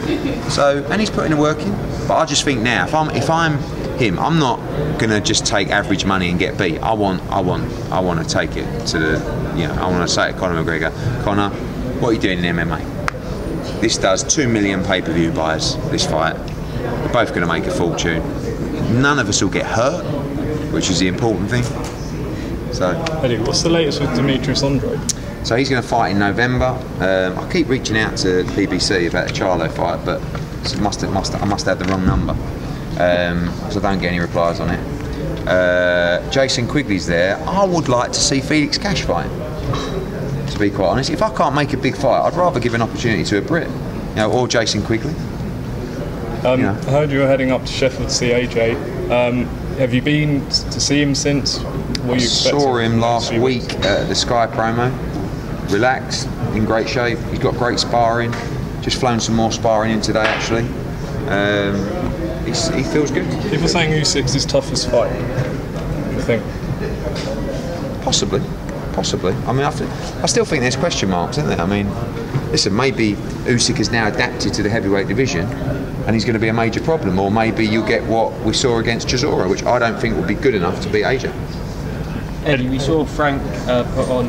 So, 0.49 0.85
and 0.91 1.01
he's 1.01 1.11
putting 1.11 1.33
the 1.33 1.37
work 1.37 1.59
in. 1.59 1.73
But 2.07 2.17
I 2.17 2.27
just 2.27 2.45
think 2.45 2.61
now, 2.61 2.87
if 2.87 2.95
I'm 2.95 3.11
if 3.11 3.31
I'm 3.31 3.59
him, 4.01 4.19
I'm 4.19 4.39
not 4.39 4.59
gonna 4.99 5.21
just 5.21 5.47
take 5.47 5.69
average 5.69 6.05
money 6.05 6.31
and 6.31 6.39
get 6.39 6.59
beat. 6.59 6.79
I 6.79 6.93
want, 6.95 7.23
I 7.31 7.41
want, 7.41 7.71
I 7.93 8.01
want 8.01 8.27
to 8.27 8.35
take 8.35 8.57
it 8.57 8.87
to 8.87 8.99
the, 8.99 9.55
you 9.57 9.69
know, 9.69 9.75
I 9.75 9.91
want 9.91 10.09
to 10.09 10.13
say 10.13 10.33
to 10.33 10.39
Conor 10.39 10.65
McGregor, 10.65 10.91
Conor, 11.23 11.51
what 12.01 12.09
are 12.09 12.13
you 12.15 12.19
doing 12.19 12.43
in 12.43 12.57
MMA? 12.57 13.81
This 13.81 13.99
does 13.99 14.25
two 14.25 14.49
million 14.49 14.83
pay-per-view 14.83 15.33
buys. 15.33 15.77
This 15.91 16.07
fight, 16.07 16.37
we're 16.37 17.13
both 17.13 17.29
going 17.31 17.43
to 17.43 17.47
make 17.47 17.65
a 17.65 17.71
fortune. 17.71 18.23
None 19.01 19.19
of 19.19 19.29
us 19.29 19.43
will 19.43 19.51
get 19.51 19.67
hurt, 19.67 20.03
which 20.73 20.91
is 20.91 20.99
the 20.99 21.09
important 21.09 21.51
thing. 21.51 21.63
So. 22.73 22.91
Eddie, 23.23 23.39
what's 23.39 23.63
the 23.63 23.69
latest 23.69 24.01
with 24.01 24.15
Demetrius 24.15 24.63
Andrade? 24.63 25.01
So 25.47 25.57
he's 25.57 25.69
going 25.69 25.83
to 25.83 25.89
fight 25.89 26.11
in 26.11 26.19
November. 26.19 26.67
Um, 27.01 27.39
I 27.39 27.51
keep 27.51 27.69
reaching 27.69 27.97
out 27.97 28.17
to 28.19 28.45
PBC 28.45 29.09
about 29.09 29.29
the 29.29 29.35
Charlo 29.35 29.71
fight, 29.71 30.05
but 30.05 30.21
must 30.81 31.01
have, 31.01 31.13
must 31.13 31.35
I 31.35 31.45
must 31.47 31.67
have 31.67 31.79
the 31.79 31.87
wrong 31.87 32.05
number, 32.05 32.35
um, 32.99 33.49
so 33.71 33.79
I 33.79 33.83
don't 33.83 34.01
get 34.01 34.09
any 34.09 34.21
replies 34.21 34.61
on 34.61 34.71
it. 34.71 34.81
Uh, 35.47 36.29
Jason 36.31 36.69
Quigley's 36.69 37.07
there. 37.07 37.37
I 37.49 37.65
would 37.65 37.89
like 37.89 38.13
to 38.13 38.21
see 38.21 38.41
Felix 38.41 38.79
Cash 38.79 39.03
fight. 39.03 39.29
To 40.51 40.59
be 40.59 40.71
quite 40.71 40.89
honest, 40.89 41.11
if 41.11 41.23
I 41.23 41.35
can't 41.35 41.55
make 41.55 41.73
a 41.73 41.77
big 41.77 41.97
fight, 41.97 42.27
I'd 42.27 42.35
rather 42.35 42.61
give 42.61 42.75
an 42.75 42.83
opportunity 42.83 43.25
to 43.25 43.39
a 43.39 43.43
Brit. 43.43 43.69
You 44.11 44.17
know, 44.17 44.33
or 44.33 44.49
Jason 44.49 44.83
Quigley. 44.83 45.15
Um, 46.45 46.65
I 46.65 46.75
heard 46.91 47.11
you 47.11 47.21
were 47.21 47.27
heading 47.27 47.51
up 47.53 47.63
to 47.63 47.67
Sheffield 47.67 48.09
to 48.09 48.15
see 48.15 48.31
AJ. 48.31 48.75
Um, 49.11 49.45
have 49.77 49.95
you 49.95 50.03
been 50.03 50.41
to 50.49 50.81
see 50.81 51.01
him 51.01 51.15
since? 51.15 51.61
Were 52.05 52.15
you 52.15 52.21
Saw 52.21 52.79
him 52.79 53.01
last 53.01 53.33
week 53.33 53.75
at 53.81 54.09
the 54.09 54.15
Sky 54.15 54.47
promo. 54.47 54.91
Relaxed, 55.71 56.27
in 56.55 56.65
great 56.65 56.89
shape. 56.89 57.19
He's 57.31 57.39
got 57.39 57.55
great 57.55 57.79
sparring. 57.79 58.33
Just 58.81 58.99
flown 58.99 59.21
some 59.21 59.37
more 59.37 59.53
sparring 59.53 59.93
in 59.93 60.01
today, 60.01 60.25
actually. 60.25 60.63
Um, 61.29 61.77
he's, 62.51 62.69
he 62.69 62.83
feels 62.83 63.11
good. 63.11 63.27
People 63.51 63.69
saying 63.69 63.93
Usyk's 63.93 64.33
his 64.33 64.45
toughest 64.45 64.91
fight. 64.91 65.11
I 65.11 66.23
think. 66.23 66.43
Possibly, 68.05 68.41
possibly. 68.93 69.33
I 69.47 69.53
mean, 69.53 69.65
I, 69.65 70.23
I 70.23 70.27
still 70.27 70.45
think 70.45 70.63
there's 70.63 70.77
question 70.77 71.11
marks, 71.11 71.39
isn't 71.39 71.49
there? 71.49 71.61
I 71.61 71.67
mean, 71.67 71.89
listen, 72.51 72.75
maybe 72.75 73.13
Usyk 73.45 73.79
is 73.79 73.91
now 73.91 74.09
adapted 74.09 74.53
to 74.55 74.63
the 74.63 74.71
heavyweight 74.71 75.09
division, 75.09 75.47
and 75.47 76.15
he's 76.15 76.25
going 76.25 76.35
to 76.35 76.41
be 76.41 76.49
a 76.49 76.53
major 76.53 76.81
problem. 76.81 77.19
Or 77.19 77.31
maybe 77.31 77.67
you'll 77.67 77.87
get 77.87 78.05
what 78.05 78.39
we 78.41 78.53
saw 78.53 78.79
against 78.79 79.09
Chisora, 79.09 79.49
which 79.49 79.65
I 79.65 79.79
don't 79.79 79.99
think 80.01 80.17
will 80.17 80.27
be 80.27 80.35
good 80.35 80.55
enough 80.55 80.81
to 80.83 80.89
beat 80.89 81.05
AJ. 81.05 81.33
Eddie, 82.45 82.69
we 82.69 82.79
saw 82.79 83.05
Frank 83.05 83.43
uh, 83.69 83.85
put 83.95 84.09
on 84.09 84.29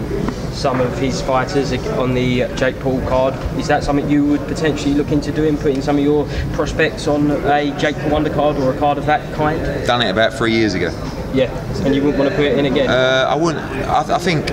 some 0.52 0.82
of 0.82 0.98
his 1.00 1.22
fighters 1.22 1.72
on 1.72 2.14
the 2.14 2.46
Jake 2.56 2.78
Paul 2.80 3.00
card. 3.08 3.34
Is 3.58 3.68
that 3.68 3.84
something 3.84 4.10
you 4.10 4.26
would 4.26 4.46
potentially 4.48 4.94
look 4.94 5.12
into 5.12 5.32
doing, 5.32 5.58
putting 5.58 5.82
some 5.82 5.98
of 5.98 6.04
your 6.04 6.26
prospects 6.54 7.08
on 7.08 7.32
a 7.32 7.78
Jake 7.80 7.96
Paul 7.96 8.22
undercard 8.22 8.60
or 8.60 8.74
a 8.74 8.78
card 8.78 8.98
of 8.98 9.06
that 9.06 9.34
kind? 9.34 9.62
Done 9.88 10.02
it 10.02 10.10
about 10.10 10.34
three 10.34 10.52
years 10.52 10.74
ago. 10.74 10.90
Yeah, 11.34 11.50
and 11.86 11.96
you 11.96 12.02
wouldn't 12.04 12.20
want 12.20 12.30
to 12.30 12.36
put 12.36 12.46
it 12.46 12.60
in 12.60 12.66
again? 12.66 12.90
Uh, 12.90 13.28
I 13.30 13.36
wouldn't. 13.36 13.64
I, 13.64 14.16
I 14.16 14.18
think. 14.18 14.52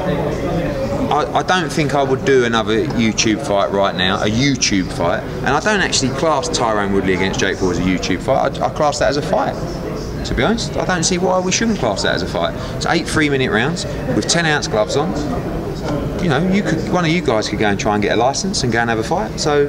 I, 1.09 1.39
I 1.39 1.43
don't 1.43 1.73
think 1.73 1.95
I 1.95 2.03
would 2.03 2.25
do 2.25 2.45
another 2.45 2.85
YouTube 2.85 3.45
fight 3.45 3.71
right 3.71 3.97
now, 3.97 4.23
a 4.23 4.27
YouTube 4.27 4.93
fight, 4.93 5.23
and 5.23 5.49
I 5.49 5.61
don't 5.61 5.81
actually 5.81 6.11
class 6.11 6.49
Tyron 6.51 6.93
Woodley 6.93 7.15
against 7.15 7.41
Jake 7.41 7.59
Paul 7.59 7.71
as 7.71 7.79
a 7.79 7.83
YouTube 7.83 8.23
fight. 8.23 8.61
I, 8.61 8.67
I 8.67 8.69
class 8.69 8.99
that 8.99 9.09
as 9.09 9.17
a 9.17 9.23
fight. 9.23 9.55
To 10.25 10.35
be 10.35 10.43
honest, 10.43 10.77
I 10.77 10.85
don't 10.85 11.05
see 11.05 11.19
why 11.19 11.41
we 11.41 11.53
shouldn't 11.53 11.79
class 11.79 12.03
that 12.03 12.15
as 12.15 12.23
a 12.23 12.27
fight. 12.27 12.55
It's 12.77 12.87
eight 12.87 13.09
three-minute 13.09 13.51
rounds 13.51 13.85
with 14.15 14.29
ten 14.29 14.47
ounce 14.47 14.69
gloves 14.69 14.97
on. 14.97 15.11
You 16.23 16.29
know, 16.29 16.47
you 16.53 16.63
could 16.63 16.93
one 16.93 17.05
of 17.05 17.11
you 17.11 17.23
guys 17.23 17.49
could 17.49 17.59
go 17.59 17.69
and 17.69 17.79
try 17.79 17.95
and 17.95 18.03
get 18.03 18.17
a 18.17 18.21
license 18.21 18.63
and 18.63 18.73
go 18.73 18.81
and 18.81 18.91
have 18.91 18.99
a 18.99 19.05
fight. 19.05 19.39
So, 19.39 19.69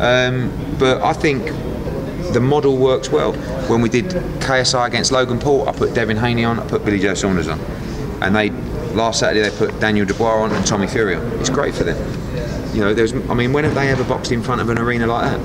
um, 0.00 0.52
but 0.78 1.00
I 1.02 1.12
think 1.12 1.44
the 2.32 2.40
model 2.40 2.76
works 2.76 3.10
well. 3.10 3.32
When 3.68 3.80
we 3.80 3.88
did 3.88 4.06
KSI 4.40 4.86
against 4.86 5.12
Logan 5.12 5.38
Paul, 5.38 5.68
I 5.68 5.72
put 5.72 5.94
Devin 5.94 6.16
Haney 6.16 6.44
on, 6.44 6.58
I 6.58 6.66
put 6.66 6.84
Billy 6.84 6.98
Joe 6.98 7.14
Saunders 7.14 7.48
on, 7.48 7.60
and 8.20 8.34
they 8.34 8.50
last 8.94 9.20
Saturday 9.20 9.48
they 9.48 9.56
put 9.56 9.78
Daniel 9.80 10.04
Dubois 10.04 10.42
on 10.42 10.52
and 10.52 10.66
Tommy 10.66 10.86
Fury 10.86 11.14
on. 11.14 11.26
It's 11.40 11.50
great 11.50 11.74
for 11.74 11.84
them. 11.84 11.96
You 12.74 12.80
know, 12.80 12.94
there's. 12.94 13.12
I 13.12 13.34
mean, 13.34 13.52
when 13.52 13.64
have 13.64 13.74
they 13.74 13.88
ever 13.88 14.04
boxed 14.04 14.32
in 14.32 14.42
front 14.42 14.60
of 14.60 14.68
an 14.68 14.78
arena 14.78 15.06
like 15.06 15.30
that 15.30 15.40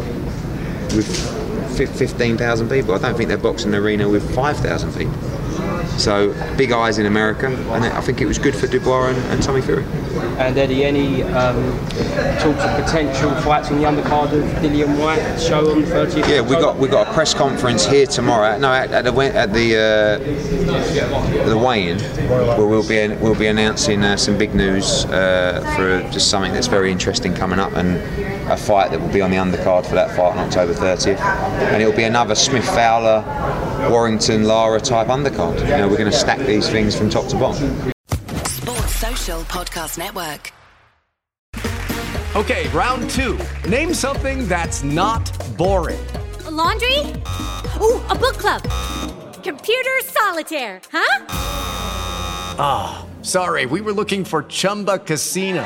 with 0.96 1.37
15,000 1.86 2.70
people? 2.70 2.96
I 2.96 2.98
don't 2.98 3.16
think 3.16 3.30
they've 3.30 3.42
boxed 3.42 3.66
in 3.66 3.74
an 3.74 3.84
arena 3.84 4.10
with 4.10 4.34
5,000 4.34 4.94
people. 4.94 5.37
So 5.98 6.34
big 6.58 6.72
eyes 6.72 7.00
in 7.00 7.06
America, 7.06 7.48
and 7.48 7.86
I 7.86 8.02
think 8.02 8.22
it 8.22 8.26
was 8.26 8.38
good 8.38 8.56
for 8.56 8.68
Dubois 8.68 9.10
and, 9.10 9.18
and 9.32 9.42
Tommy 9.42 9.62
Fury. 9.62 9.84
And 10.38 10.58
Eddie, 10.58 10.86
any 10.86 11.24
um, 11.24 11.80
talks 12.40 12.64
of 12.64 12.86
potential 12.86 13.32
fights 13.42 13.72
on 13.72 13.80
the 13.80 13.86
undercard 13.86 14.32
of 14.34 14.44
Dillian 14.62 15.00
Whyte 15.00 15.40
show 15.40 15.72
on 15.72 15.82
the 15.82 15.88
30th? 15.88 16.30
Yeah, 16.30 16.42
we 16.42 16.56
got 16.56 16.78
we 16.78 16.88
got 16.88 17.08
a 17.08 17.14
press 17.14 17.34
conference 17.34 17.86
here 17.86 18.06
tomorrow. 18.06 18.58
No, 18.58 18.72
at, 18.72 18.92
at 18.92 19.04
the 19.04 19.12
at 19.36 19.54
the 19.54 19.76
uh, 19.76 21.48
the 21.50 21.58
weigh-in, 21.58 22.00
where 22.30 22.68
we'll 22.68 22.88
be 22.88 23.08
we'll 23.16 23.36
be 23.36 23.48
announcing 23.48 24.04
uh, 24.04 24.18
some 24.18 24.38
big 24.38 24.54
news 24.54 25.06
uh, 25.06 25.62
for 25.76 26.02
just 26.12 26.30
something 26.30 26.54
that's 26.54 26.68
very 26.68 26.92
interesting 26.92 27.34
coming 27.34 27.60
up, 27.60 27.74
and 27.74 27.98
a 28.50 28.58
fight 28.58 28.92
that 28.92 29.00
will 29.02 29.12
be 29.12 29.22
on 29.22 29.32
the 29.32 29.38
undercard 29.38 29.86
for 29.86 29.96
that 29.96 30.16
fight 30.16 30.32
on 30.32 30.40
October 30.40 30.74
30th, 30.74 31.20
and 31.20 31.82
it'll 31.82 31.96
be 31.96 32.04
another 32.04 32.36
Smith 32.36 32.66
Fowler, 32.66 33.24
Warrington 33.90 34.44
Lara 34.44 34.80
type 34.80 35.08
undercard. 35.08 35.60
You 35.62 35.78
know, 35.78 35.88
we're 35.88 35.98
going 35.98 36.12
to 36.12 36.18
stack 36.18 36.40
these 36.40 36.70
things 36.70 36.96
from 36.98 37.10
top 37.10 37.28
to 37.30 37.38
bottom. 37.38 37.94
Sports 38.46 38.96
Social 38.96 39.42
Podcast 39.42 39.98
Network. 39.98 40.52
Okay, 42.36 42.68
round 42.70 43.10
two. 43.10 43.40
Name 43.68 43.94
something 43.94 44.48
that's 44.48 44.84
not 44.84 45.32
boring. 45.58 46.06
A 46.46 46.52
laundry? 46.52 47.00
Ooh, 47.82 48.02
a 48.10 48.16
book 48.16 48.38
club. 48.38 48.62
Computer 49.44 49.98
solitaire, 50.04 50.82
huh? 50.92 51.26
Ah, 52.60 53.06
sorry, 53.22 53.66
we 53.66 53.82
were 53.82 53.94
looking 53.94 54.26
for 54.26 54.44
Chumba 54.44 55.00
Casino. 55.00 55.66